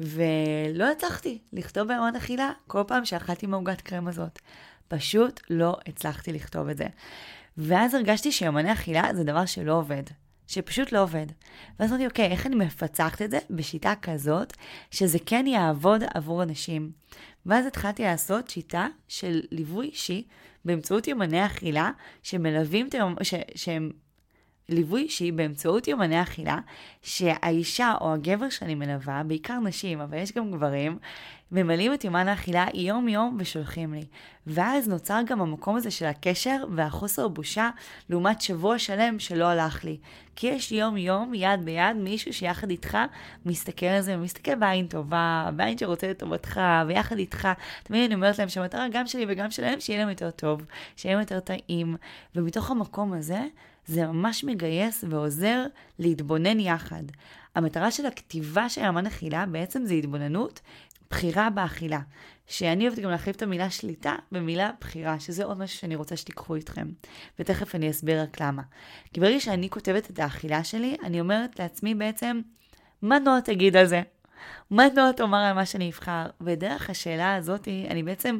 ולא 0.00 0.90
הצלחתי 0.90 1.38
לכתוב 1.52 1.88
בארון 1.88 2.16
אכילה 2.16 2.50
כל 2.66 2.82
פעם 2.86 3.04
שאכלתי 3.04 3.46
מהעוגת 3.46 3.80
קרם 3.80 4.08
הזאת. 4.08 4.38
פשוט 4.88 5.40
לא 5.50 5.76
הצלחתי 5.86 6.32
לכתוב 6.32 6.68
את 6.68 6.76
זה. 6.76 6.86
ואז 7.58 7.94
הרגשתי 7.94 8.32
שיומני 8.32 8.72
אכילה 8.72 9.14
זה 9.14 9.24
דבר 9.24 9.46
שלא 9.46 9.72
עובד. 9.72 10.02
שפשוט 10.46 10.92
לא 10.92 11.02
עובד. 11.02 11.26
ואז 11.80 11.90
אמרתי, 11.90 12.06
אוקיי, 12.06 12.26
איך 12.26 12.46
אני 12.46 12.56
מפצחת 12.56 13.22
את 13.22 13.30
זה 13.30 13.38
בשיטה 13.50 13.94
כזאת, 14.02 14.52
שזה 14.90 15.18
כן 15.26 15.46
יעבוד 15.46 16.02
עבור 16.14 16.42
אנשים. 16.42 16.92
ואז 17.46 17.66
התחלתי 17.66 18.02
לעשות 18.02 18.50
שיטה 18.50 18.86
של 19.08 19.40
ליווי 19.50 19.86
אישי 19.86 20.26
באמצעות 20.64 21.08
יומני 21.08 21.46
אכילה, 21.46 21.90
שמלווים 22.22 22.88
את 22.88 22.94
היום, 22.94 23.14
ש, 23.22 23.34
שהם 23.54 23.90
ליווי 24.68 25.02
אישי 25.02 25.32
באמצעות 25.32 25.88
יומני 25.88 26.22
אכילה, 26.22 26.58
שהאישה 27.02 27.94
או 28.00 28.12
הגבר 28.12 28.48
שאני 28.48 28.74
מלווה, 28.74 29.22
בעיקר 29.26 29.58
נשים, 29.58 30.00
אבל 30.00 30.18
יש 30.18 30.32
גם 30.32 30.50
גברים, 30.50 30.98
ממלאים 31.52 31.94
את 31.94 32.04
יומן 32.04 32.28
האכילה 32.28 32.66
יום-יום 32.74 33.36
ושולחים 33.40 33.94
לי. 33.94 34.04
ואז 34.46 34.88
נוצר 34.88 35.20
גם 35.26 35.40
המקום 35.40 35.76
הזה 35.76 35.90
של 35.90 36.06
הקשר 36.06 36.64
והחוסר 36.74 37.28
בושה 37.28 37.70
לעומת 38.10 38.40
שבוע 38.40 38.78
שלם 38.78 39.18
שלא 39.18 39.44
הלך 39.44 39.84
לי. 39.84 39.98
כי 40.36 40.46
יש 40.46 40.72
יום-יום, 40.72 41.34
יד 41.34 41.64
ביד, 41.64 41.96
מישהו 41.96 42.32
שיחד 42.32 42.70
איתך 42.70 42.98
מסתכל 43.46 43.86
על 43.86 44.00
זה, 44.00 44.14
ומסתכל 44.18 44.54
בעין 44.54 44.86
טובה, 44.86 45.50
בעין 45.56 45.78
שרוצה 45.78 46.10
לטובתך, 46.10 46.60
ויחד 46.86 47.18
איתך. 47.18 47.48
תמיד 47.82 48.04
אני 48.04 48.14
אומרת 48.14 48.38
להם 48.38 48.48
שהמטרה 48.48 48.86
גם 48.92 49.06
שלי 49.06 49.26
וגם 49.28 49.50
שלהם, 49.50 49.80
שיהיה 49.80 49.98
להם 49.98 50.08
יותר 50.08 50.30
טוב, 50.30 50.62
שיהיה 50.96 51.14
להם 51.14 51.22
יותר 51.22 51.40
טעים. 51.40 51.96
ומתוך 52.34 52.70
המקום 52.70 53.12
הזה, 53.12 53.40
זה 53.86 54.06
ממש 54.06 54.44
מגייס 54.44 55.04
ועוזר 55.08 55.64
להתבונן 55.98 56.60
יחד. 56.60 57.02
המטרה 57.54 57.90
של 57.90 58.06
הכתיבה 58.06 58.68
של 58.68 58.80
אמן 58.80 59.06
אכילה 59.06 59.46
בעצם 59.46 59.84
זה 59.84 59.94
התבוננות, 59.94 60.60
בחירה 61.10 61.50
באכילה. 61.50 62.00
שאני 62.46 62.88
אוהבת 62.88 62.98
גם 62.98 63.10
להחליף 63.10 63.36
את 63.36 63.42
המילה 63.42 63.70
שליטה 63.70 64.14
במילה 64.32 64.70
בחירה, 64.80 65.20
שזה 65.20 65.44
עוד 65.44 65.58
משהו 65.58 65.78
שאני 65.78 65.96
רוצה 65.96 66.16
שתיקחו 66.16 66.54
איתכם. 66.54 66.88
ותכף 67.38 67.74
אני 67.74 67.90
אסביר 67.90 68.22
רק 68.22 68.40
למה. 68.40 68.62
כי 69.12 69.20
ברגע 69.20 69.40
שאני 69.40 69.70
כותבת 69.70 70.10
את 70.10 70.18
האכילה 70.18 70.64
שלי, 70.64 70.96
אני 71.04 71.20
אומרת 71.20 71.58
לעצמי 71.58 71.94
בעצם, 71.94 72.40
מה 73.02 73.18
נועה 73.18 73.40
תגיד 73.40 73.76
על 73.76 73.86
זה? 73.86 74.02
מה 74.70 74.82
נועה 74.94 75.12
תאמר 75.12 75.38
על 75.38 75.52
מה 75.52 75.66
שאני 75.66 75.90
אבחר? 75.90 76.26
ודרך 76.40 76.90
השאלה 76.90 77.34
הזאת, 77.34 77.68
אני 77.90 78.02
בעצם 78.02 78.38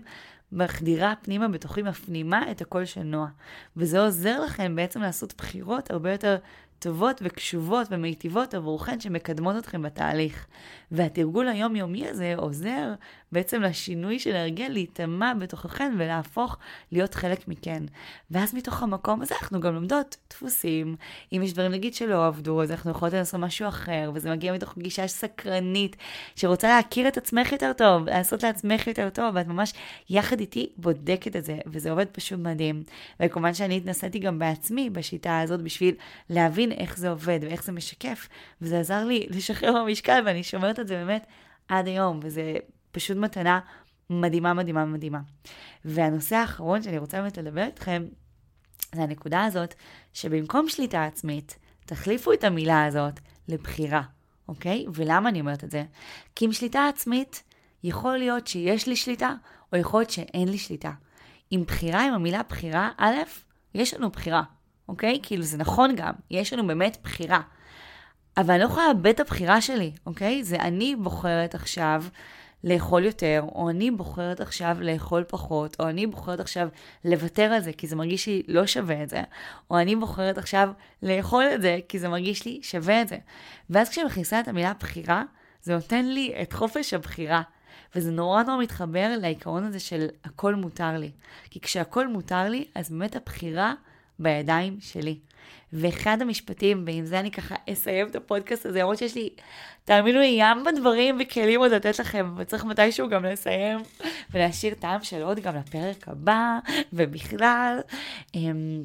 מחדירה 0.54 1.14
פנימה 1.22 1.48
בתוכי, 1.48 1.82
מפנימה 1.82 2.50
את 2.50 2.60
הקול 2.60 2.84
של 2.84 3.02
נועה. 3.02 3.28
וזה 3.76 4.00
עוזר 4.00 4.40
לכם 4.44 4.76
בעצם 4.76 5.00
לעשות 5.00 5.34
בחירות 5.38 5.90
הרבה 5.90 6.12
יותר 6.12 6.36
טובות 6.78 7.20
וקשובות 7.24 7.86
ומיטיבות 7.90 8.54
עבורכן 8.54 9.00
שמקדמות 9.00 9.56
אתכם 9.56 9.82
בתהליך. 9.82 10.46
והתרגול 10.90 11.48
היומיומי 11.48 12.08
הזה 12.08 12.34
עוזר 12.36 12.94
בעצם 13.34 13.62
לשינוי 13.62 14.18
של 14.18 14.36
הרגל 14.36 14.68
להיטמע 14.68 15.34
בתוככן 15.34 15.94
ולהפוך 15.98 16.56
להיות 16.92 17.14
חלק 17.14 17.48
מכן. 17.48 17.82
ואז 18.30 18.54
מתוך 18.54 18.82
המקום 18.82 19.22
הזה 19.22 19.34
אנחנו 19.42 19.60
גם 19.60 19.74
לומדות 19.74 20.16
דפוסים. 20.30 20.96
אם 21.32 21.42
יש 21.44 21.52
דברים 21.52 21.72
נגיד 21.72 21.94
שלא 21.94 22.26
עבדו, 22.26 22.62
אז 22.62 22.70
אנחנו 22.70 22.90
יכולות 22.90 23.14
לעשות 23.14 23.40
משהו 23.40 23.68
אחר, 23.68 24.10
וזה 24.14 24.30
מגיע 24.30 24.52
מתוך 24.52 24.78
גישה 24.78 25.06
סקרנית, 25.06 25.96
שרוצה 26.36 26.68
להכיר 26.68 27.08
את 27.08 27.16
עצמך 27.16 27.52
יותר 27.52 27.72
טוב, 27.72 28.08
לעשות 28.08 28.42
לעצמך 28.42 28.86
יותר 28.86 29.10
טוב, 29.10 29.34
ואת 29.34 29.46
ממש 29.46 29.72
יחד 30.10 30.40
איתי 30.40 30.72
בודקת 30.76 31.36
את 31.36 31.44
זה, 31.44 31.58
וזה 31.66 31.90
עובד 31.90 32.06
פשוט 32.06 32.38
מדהים. 32.38 32.82
וכמובן 33.20 33.54
שאני 33.54 33.76
התנסיתי 33.76 34.18
גם 34.18 34.38
בעצמי 34.38 34.90
בשיטה 34.90 35.40
הזאת 35.40 35.62
בשביל 35.62 35.94
להבין 36.30 36.72
איך 36.72 36.98
זה 36.98 37.10
עובד 37.10 37.38
ואיך 37.42 37.64
זה 37.64 37.72
משקף, 37.72 38.28
וזה 38.62 38.80
עזר 38.80 39.04
לי 39.04 39.26
לשחרר 39.30 39.82
במשקל, 39.82 40.22
ואני 40.26 40.42
שומרת 40.42 40.80
את 40.80 40.88
זה 40.88 40.94
באמת 40.94 41.26
עד 41.68 41.86
היום, 41.86 42.20
וזה 42.22 42.54
פשוט 42.94 43.16
מתנה 43.16 43.60
מדהימה, 44.10 44.54
מדהימה, 44.54 44.84
מדהימה. 44.84 45.20
והנושא 45.84 46.36
האחרון 46.36 46.82
שאני 46.82 46.98
רוצה 46.98 47.20
באמת 47.20 47.38
לדבר 47.38 47.64
איתכם, 47.64 48.04
זה 48.94 49.02
הנקודה 49.02 49.44
הזאת, 49.44 49.74
שבמקום 50.12 50.68
שליטה 50.68 51.04
עצמית, 51.04 51.58
תחליפו 51.86 52.32
את 52.32 52.44
המילה 52.44 52.84
הזאת 52.84 53.20
לבחירה, 53.48 54.02
אוקיי? 54.48 54.86
ולמה 54.94 55.28
אני 55.28 55.40
אומרת 55.40 55.64
את 55.64 55.70
זה? 55.70 55.84
כי 56.36 56.44
עם 56.44 56.52
שליטה 56.52 56.88
עצמית, 56.88 57.42
יכול 57.84 58.16
להיות 58.16 58.46
שיש 58.46 58.86
לי 58.86 58.96
שליטה, 58.96 59.34
או 59.72 59.78
יכול 59.78 60.00
להיות 60.00 60.10
שאין 60.10 60.48
לי 60.48 60.58
שליטה. 60.58 60.92
עם 61.50 61.64
בחירה, 61.64 62.06
עם 62.06 62.14
המילה 62.14 62.42
בחירה, 62.48 62.90
א', 62.98 63.14
יש 63.74 63.94
לנו 63.94 64.10
בחירה, 64.10 64.42
אוקיי? 64.88 65.20
כאילו 65.22 65.42
זה 65.42 65.56
נכון 65.56 65.96
גם, 65.96 66.12
יש 66.30 66.52
לנו 66.52 66.66
באמת 66.66 66.96
בחירה. 67.02 67.40
אבל 68.36 68.50
אני 68.50 68.60
לא 68.60 68.64
יכולה 68.64 68.86
לאבד 68.88 69.06
את 69.06 69.20
הבחירה 69.20 69.60
שלי, 69.60 69.92
אוקיי? 70.06 70.44
זה 70.44 70.56
אני 70.56 70.96
בוחרת 70.96 71.54
עכשיו 71.54 72.04
לאכול 72.64 73.04
יותר, 73.04 73.44
או 73.54 73.70
אני 73.70 73.90
בוחרת 73.90 74.40
עכשיו 74.40 74.76
לאכול 74.80 75.24
פחות, 75.28 75.76
או 75.80 75.88
אני 75.88 76.06
בוחרת 76.06 76.40
עכשיו 76.40 76.68
לוותר 77.04 77.42
על 77.42 77.60
זה 77.60 77.72
כי 77.72 77.86
זה 77.86 77.96
מרגיש 77.96 78.26
לי 78.26 78.42
לא 78.48 78.66
שווה 78.66 79.02
את 79.02 79.08
זה, 79.08 79.22
או 79.70 79.78
אני 79.78 79.96
בוחרת 79.96 80.38
עכשיו 80.38 80.70
לאכול 81.02 81.44
את 81.54 81.62
זה 81.62 81.78
כי 81.88 81.98
זה 81.98 82.08
מרגיש 82.08 82.44
לי 82.44 82.60
שווה 82.62 83.02
את 83.02 83.08
זה. 83.08 83.16
ואז 83.70 83.88
כשאני 83.88 84.06
מכניסה 84.06 84.40
את 84.40 84.48
המילה 84.48 84.72
בחירה, 84.80 85.22
זה 85.62 85.74
נותן 85.74 86.04
לי 86.04 86.34
את 86.42 86.52
חופש 86.52 86.94
הבחירה. 86.94 87.42
וזה 87.96 88.10
נורא 88.10 88.42
נורא 88.42 88.62
מתחבר 88.62 89.14
לעיקרון 89.20 89.64
הזה 89.64 89.80
של 89.80 90.06
הכל 90.24 90.54
מותר 90.54 90.98
לי. 90.98 91.10
כי 91.50 91.60
כשהכל 91.60 92.08
מותר 92.08 92.48
לי, 92.48 92.64
אז 92.74 92.90
באמת 92.90 93.16
הבחירה 93.16 93.74
בידיים 94.18 94.76
שלי. 94.80 95.18
ואחד 95.72 96.22
המשפטים, 96.22 96.84
ועם 96.86 97.06
זה 97.06 97.20
אני 97.20 97.30
ככה 97.30 97.54
אסיים 97.72 98.08
את 98.08 98.16
הפודקאסט 98.16 98.66
הזה, 98.66 98.80
למרות 98.80 98.98
שיש 98.98 99.14
לי, 99.14 99.30
תאמינו 99.84 100.18
לי, 100.18 100.36
ים 100.38 100.64
בדברים 100.64 101.18
וכלים 101.20 101.60
עוד 101.60 101.72
לתת 101.72 101.98
לכם, 101.98 102.34
וצריך 102.36 102.64
מתישהו 102.64 103.08
גם 103.08 103.24
לסיים 103.24 103.80
ולהשאיר 104.30 104.74
טעם 104.74 105.04
של 105.04 105.22
עוד 105.22 105.40
גם 105.40 105.56
לפרק 105.56 106.08
הבא, 106.08 106.58
ובכלל. 106.92 107.80
אמ, 108.34 108.84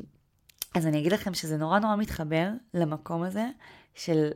אז 0.76 0.88
אני 0.88 1.00
אגיד 1.00 1.12
לכם 1.12 1.34
שזה 1.34 1.58
נורא 1.58 1.80
נורא 1.80 1.96
מתחבר 1.96 2.48
למקום 2.74 3.24
הזה 3.24 3.46
של... 3.96 4.30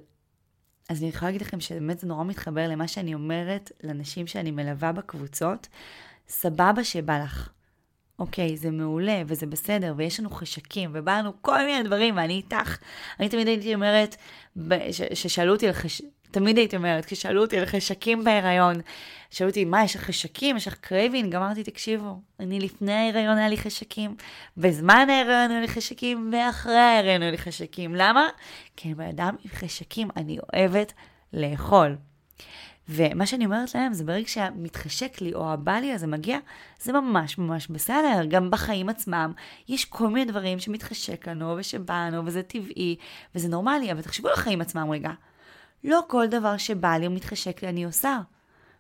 אז 0.90 1.02
אני 1.02 1.10
יכולה 1.10 1.32
להגיד 1.32 1.48
לכם 1.48 1.60
שבאמת 1.60 2.00
זה 2.00 2.08
נורא 2.08 2.24
מתחבר 2.24 2.68
למה 2.68 2.88
שאני 2.88 3.14
אומרת 3.14 3.72
לנשים 3.84 4.28
שאני 4.28 4.52
מלווה 4.52 4.92
בקבוצות. 4.92 5.68
סבבה 6.28 6.84
שבא 6.84 7.24
לך. 7.24 7.50
אוקיי, 8.20 8.58
זה 8.58 8.72
מעולה 8.72 9.22
וזה 9.28 9.46
בסדר, 9.46 9.94
ויש 9.98 10.20
לנו 10.20 10.30
חשקים, 10.30 10.92
ובא 10.94 11.18
לנו 11.20 11.32
כל 11.42 11.66
מיני 11.66 11.84
דברים, 11.84 12.18
ואני 12.18 12.34
איתך. 12.34 12.78
אני 13.20 13.30
תמיד 13.30 13.48
הייתי 13.48 13.76
אומרת, 13.76 14.16
ששאלו 15.14 15.54
אותי 15.54 15.68
על 15.68 15.74
חש... 15.74 16.02
תמיד 16.32 16.58
הייתי 16.58 16.76
אומרת, 16.76 17.06
כששאלו 17.06 17.42
אותי 17.42 17.60
על 17.60 17.66
חשקים 17.66 18.24
בהיריון, 18.24 18.76
שאלו 19.30 19.50
אותי, 19.50 19.66
מה, 19.66 19.84
יש 19.84 19.96
לך 19.96 20.02
חשקים? 20.02 20.58
יש 20.58 20.68
לך 20.68 20.74
craving? 20.74 21.36
אמרתי, 21.36 21.64
תקשיבו, 21.64 22.20
אני 22.40 22.60
לפני 22.60 22.94
ההיריון 22.94 23.38
היה 23.38 23.50
לי 23.50 23.58
חשקים, 23.58 24.16
בזמן 24.58 25.06
ההיריון 25.10 25.52
היו 25.52 25.62
לי 25.62 25.68
חשקים, 25.68 26.32
ואחרי 26.34 26.78
ההיריון 26.78 27.22
היו 27.22 27.32
לי 27.32 27.38
חשקים. 27.38 27.96
למה? 27.96 28.28
כי 28.78 28.88
אני 28.88 28.96
בן 28.96 29.08
אדם 29.08 29.36
עם 29.44 29.52
חשקים, 29.52 30.08
אני 30.18 30.38
אוהבת 30.40 30.94
לאכול. 31.34 31.96
ומה 32.90 33.26
שאני 33.26 33.46
אומרת 33.46 33.76
להם 33.76 33.94
זה 33.94 34.04
ברגע 34.04 34.28
שהמתחשק 34.28 35.22
לי 35.22 35.34
או 35.34 35.54
הבא 35.54 35.74
לי 35.74 35.94
הזה 35.94 36.08
מגיע, 36.08 36.38
זה 36.82 36.94
ממש 36.94 37.38
ממש 37.38 37.68
בסדר. 37.68 38.26
גם 38.28 38.52
בחיים 38.52 38.90
עצמם 38.90 39.32
יש 39.68 39.86
כל 39.86 40.08
מיני 40.08 40.32
דברים 40.32 40.60
שמתחשק 40.60 41.28
לנו 41.28 41.56
ושבא 41.58 42.08
לנו 42.08 42.26
וזה 42.26 42.44
טבעי 42.44 42.96
וזה 43.36 43.48
נורמלי, 43.48 43.92
אבל 43.92 44.02
תחשבו 44.02 44.28
על 44.28 44.34
החיים 44.34 44.62
עצמם 44.62 44.90
רגע. 44.92 45.12
לא 45.84 46.02
כל 46.08 46.28
דבר 46.28 46.58
שבא 46.58 46.98
לי 46.98 47.08
או 47.08 47.12
מתחשק 47.12 47.64
לי 47.64 47.70
אני 47.70 47.84
עושה. 47.84 48.20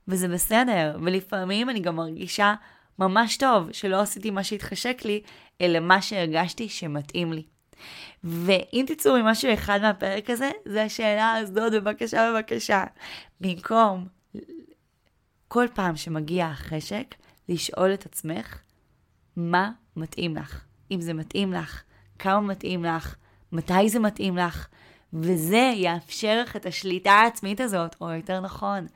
וזה 0.08 0.28
בסדר, 0.28 0.98
ולפעמים 1.04 1.70
אני 1.70 1.80
גם 1.80 1.96
מרגישה 1.96 2.56
ממש 3.00 3.38
טוב 3.38 3.72
שלא 3.72 4.02
עשיתי 4.02 4.32
מה 4.32 4.44
שהתחשק 4.44 5.02
לי, 5.06 5.22
אלא 5.62 5.80
מה 5.80 6.02
שהרגשתי 6.02 6.70
שמתאים 6.70 7.34
לי. 7.34 7.53
ואם 8.24 8.86
תצאו 8.88 9.14
ממשהו 9.14 9.54
אחד 9.54 9.82
מהפרק 9.82 10.30
הזה, 10.30 10.52
זה 10.66 10.84
השאלה 10.84 11.34
הזאת, 11.34 11.74
בבקשה, 11.74 12.32
בבקשה. 12.32 12.84
במקום 13.42 14.08
כל 15.48 15.68
פעם 15.74 15.96
שמגיע 15.96 16.46
החשק, 16.46 17.16
לשאול 17.50 17.94
את 17.94 18.06
עצמך, 18.06 18.62
מה 19.36 19.72
מתאים 19.96 20.36
לך? 20.36 20.66
אם 20.92 21.02
זה 21.02 21.14
מתאים 21.14 21.54
לך, 21.54 21.84
כמה 22.20 22.42
מתאים 22.42 22.86
לך, 22.86 23.16
מתי 23.52 23.90
זה 23.90 24.00
מתאים 24.00 24.38
לך, 24.38 24.68
וזה 25.14 25.72
יאפשר 25.76 26.42
לך 26.42 26.56
את 26.56 26.66
השליטה 26.66 27.12
העצמית 27.12 27.62
הזאת, 27.62 27.96
או 28.02 28.12
יותר 28.12 28.40
נכון, 28.40 28.88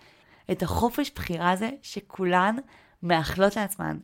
את 0.52 0.63
החופש 0.63 1.12
בחירה 1.15 1.52
הזה 1.52 1.69
שכולן 1.82 2.56
מאחלות 3.04 3.56
לעצמן. 3.56 3.97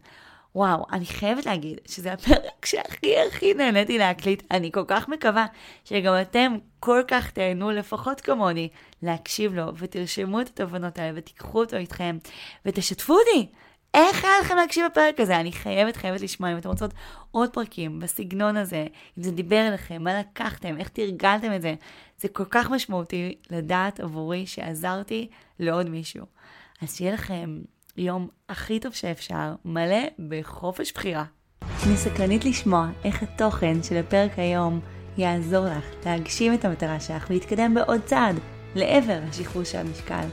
וואו, 0.55 0.85
אני 0.91 1.05
חייבת 1.05 1.45
להגיד 1.45 1.77
שזה 1.85 2.13
הפרק 2.13 2.65
שהכי 2.65 3.15
הכי 3.19 3.53
נהניתי 3.53 3.97
להקליט. 3.97 4.43
אני 4.51 4.71
כל 4.71 4.83
כך 4.87 5.09
מקווה 5.09 5.45
שגם 5.85 6.13
אתם 6.21 6.53
כל 6.79 7.01
כך 7.07 7.31
תהנו, 7.31 7.71
לפחות 7.71 8.21
כמוני, 8.21 8.69
להקשיב 9.01 9.53
לו, 9.53 9.71
ותרשמו 9.77 10.41
את 10.41 10.47
התובנות 10.47 10.99
האלה, 10.99 11.11
ותיקחו 11.15 11.59
אותו 11.59 11.77
איתכם, 11.77 12.17
ותשתפו 12.65 13.13
אותי. 13.13 13.47
איך 13.93 14.23
היה 14.23 14.33
לכם 14.41 14.55
להקשיב 14.55 14.85
בפרק 14.85 15.19
הזה? 15.19 15.39
אני 15.39 15.51
חייבת, 15.51 15.95
חייבת 15.95 16.21
לשמוע 16.21 16.51
אם 16.51 16.57
אתם 16.57 16.69
רוצות 16.69 16.93
עוד 17.31 17.49
פרקים 17.53 17.99
בסגנון 17.99 18.57
הזה, 18.57 18.87
אם 19.17 19.23
זה 19.23 19.31
דיבר 19.31 19.67
אליכם, 19.67 20.03
מה 20.03 20.19
לקחתם, 20.19 20.77
איך 20.77 20.89
תרגלתם 20.89 21.53
את 21.55 21.61
זה. 21.61 21.75
זה 22.17 22.27
כל 22.27 22.45
כך 22.49 22.69
משמעותי 22.69 23.35
לדעת 23.49 23.99
עבורי 23.99 24.45
שעזרתי 24.45 25.29
לעוד 25.59 25.89
מישהו. 25.89 26.25
אז 26.81 26.95
שיהיה 26.95 27.13
לכם 27.13 27.59
יום 27.97 28.27
הכי 28.49 28.79
טוב 28.79 28.93
שאפשר, 28.93 29.53
מלא 29.65 30.03
בחופש 30.29 30.91
בחירה. 30.91 31.23
אני 31.87 31.97
סקרנית 31.97 32.45
לשמוע 32.45 32.87
איך 33.03 33.23
התוכן 33.23 33.83
של 33.83 33.97
הפרק 33.97 34.31
היום 34.37 34.79
יעזור 35.17 35.65
לך 35.65 35.85
להגשים 36.05 36.53
את 36.53 36.65
המטרה 36.65 36.99
שלך 36.99 37.25
ולהתקדם 37.29 37.73
בעוד 37.73 38.01
צעד 38.05 38.39
לעבר 38.75 39.19
השחרור 39.29 39.63
של 39.63 39.77
המשקל. 39.77 40.25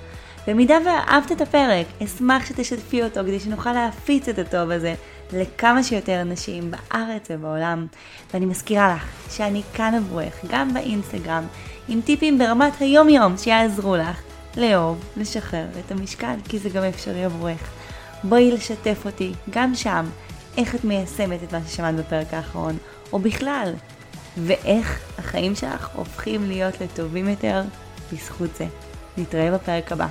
במידה 0.46 0.78
ואהבת 0.86 1.32
את 1.32 1.40
הפרק, 1.40 1.86
אשמח 2.04 2.46
שתשתפי 2.46 3.02
אותו 3.02 3.20
כדי 3.20 3.40
שנוכל 3.40 3.72
להפיץ 3.72 4.28
את 4.28 4.38
הטוב 4.38 4.70
הזה 4.70 4.94
לכמה 5.32 5.82
שיותר 5.82 6.20
אנשים 6.20 6.70
בארץ 6.70 7.26
ובעולם. 7.30 7.86
ואני 8.34 8.46
מזכירה 8.46 8.94
לך 8.94 9.32
שאני 9.36 9.62
כאן 9.74 9.94
עבורך, 9.94 10.44
גם 10.48 10.74
באינסטגרם, 10.74 11.44
עם 11.88 12.00
טיפים 12.00 12.38
ברמת 12.38 12.80
היום-יום 12.80 13.36
שיעזרו 13.36 13.96
לך 13.96 14.29
לאהוב, 14.56 15.04
לשחרר 15.16 15.66
את 15.86 15.90
המשקל, 15.90 16.34
כי 16.48 16.58
זה 16.58 16.68
גם 16.68 16.82
אפשרי 16.82 17.24
עבורך. 17.24 17.70
בואי 18.24 18.52
לשתף 18.52 19.02
אותי, 19.06 19.32
גם 19.50 19.74
שם, 19.74 20.06
איך 20.58 20.74
את 20.74 20.84
מיישמת 20.84 21.42
את 21.42 21.52
מה 21.52 21.60
ששמעת 21.68 21.94
בפרק 21.94 22.34
האחרון, 22.34 22.76
או 23.12 23.18
בכלל, 23.18 23.72
ואיך 24.36 25.00
החיים 25.18 25.54
שלך 25.54 25.88
הופכים 25.94 26.48
להיות 26.48 26.80
לטובים 26.80 27.28
יותר 27.28 27.62
בזכות 28.12 28.50
זה. 28.56 28.66
נתראה 29.18 29.50
בפרק 29.50 29.92
הבא. 29.92 30.06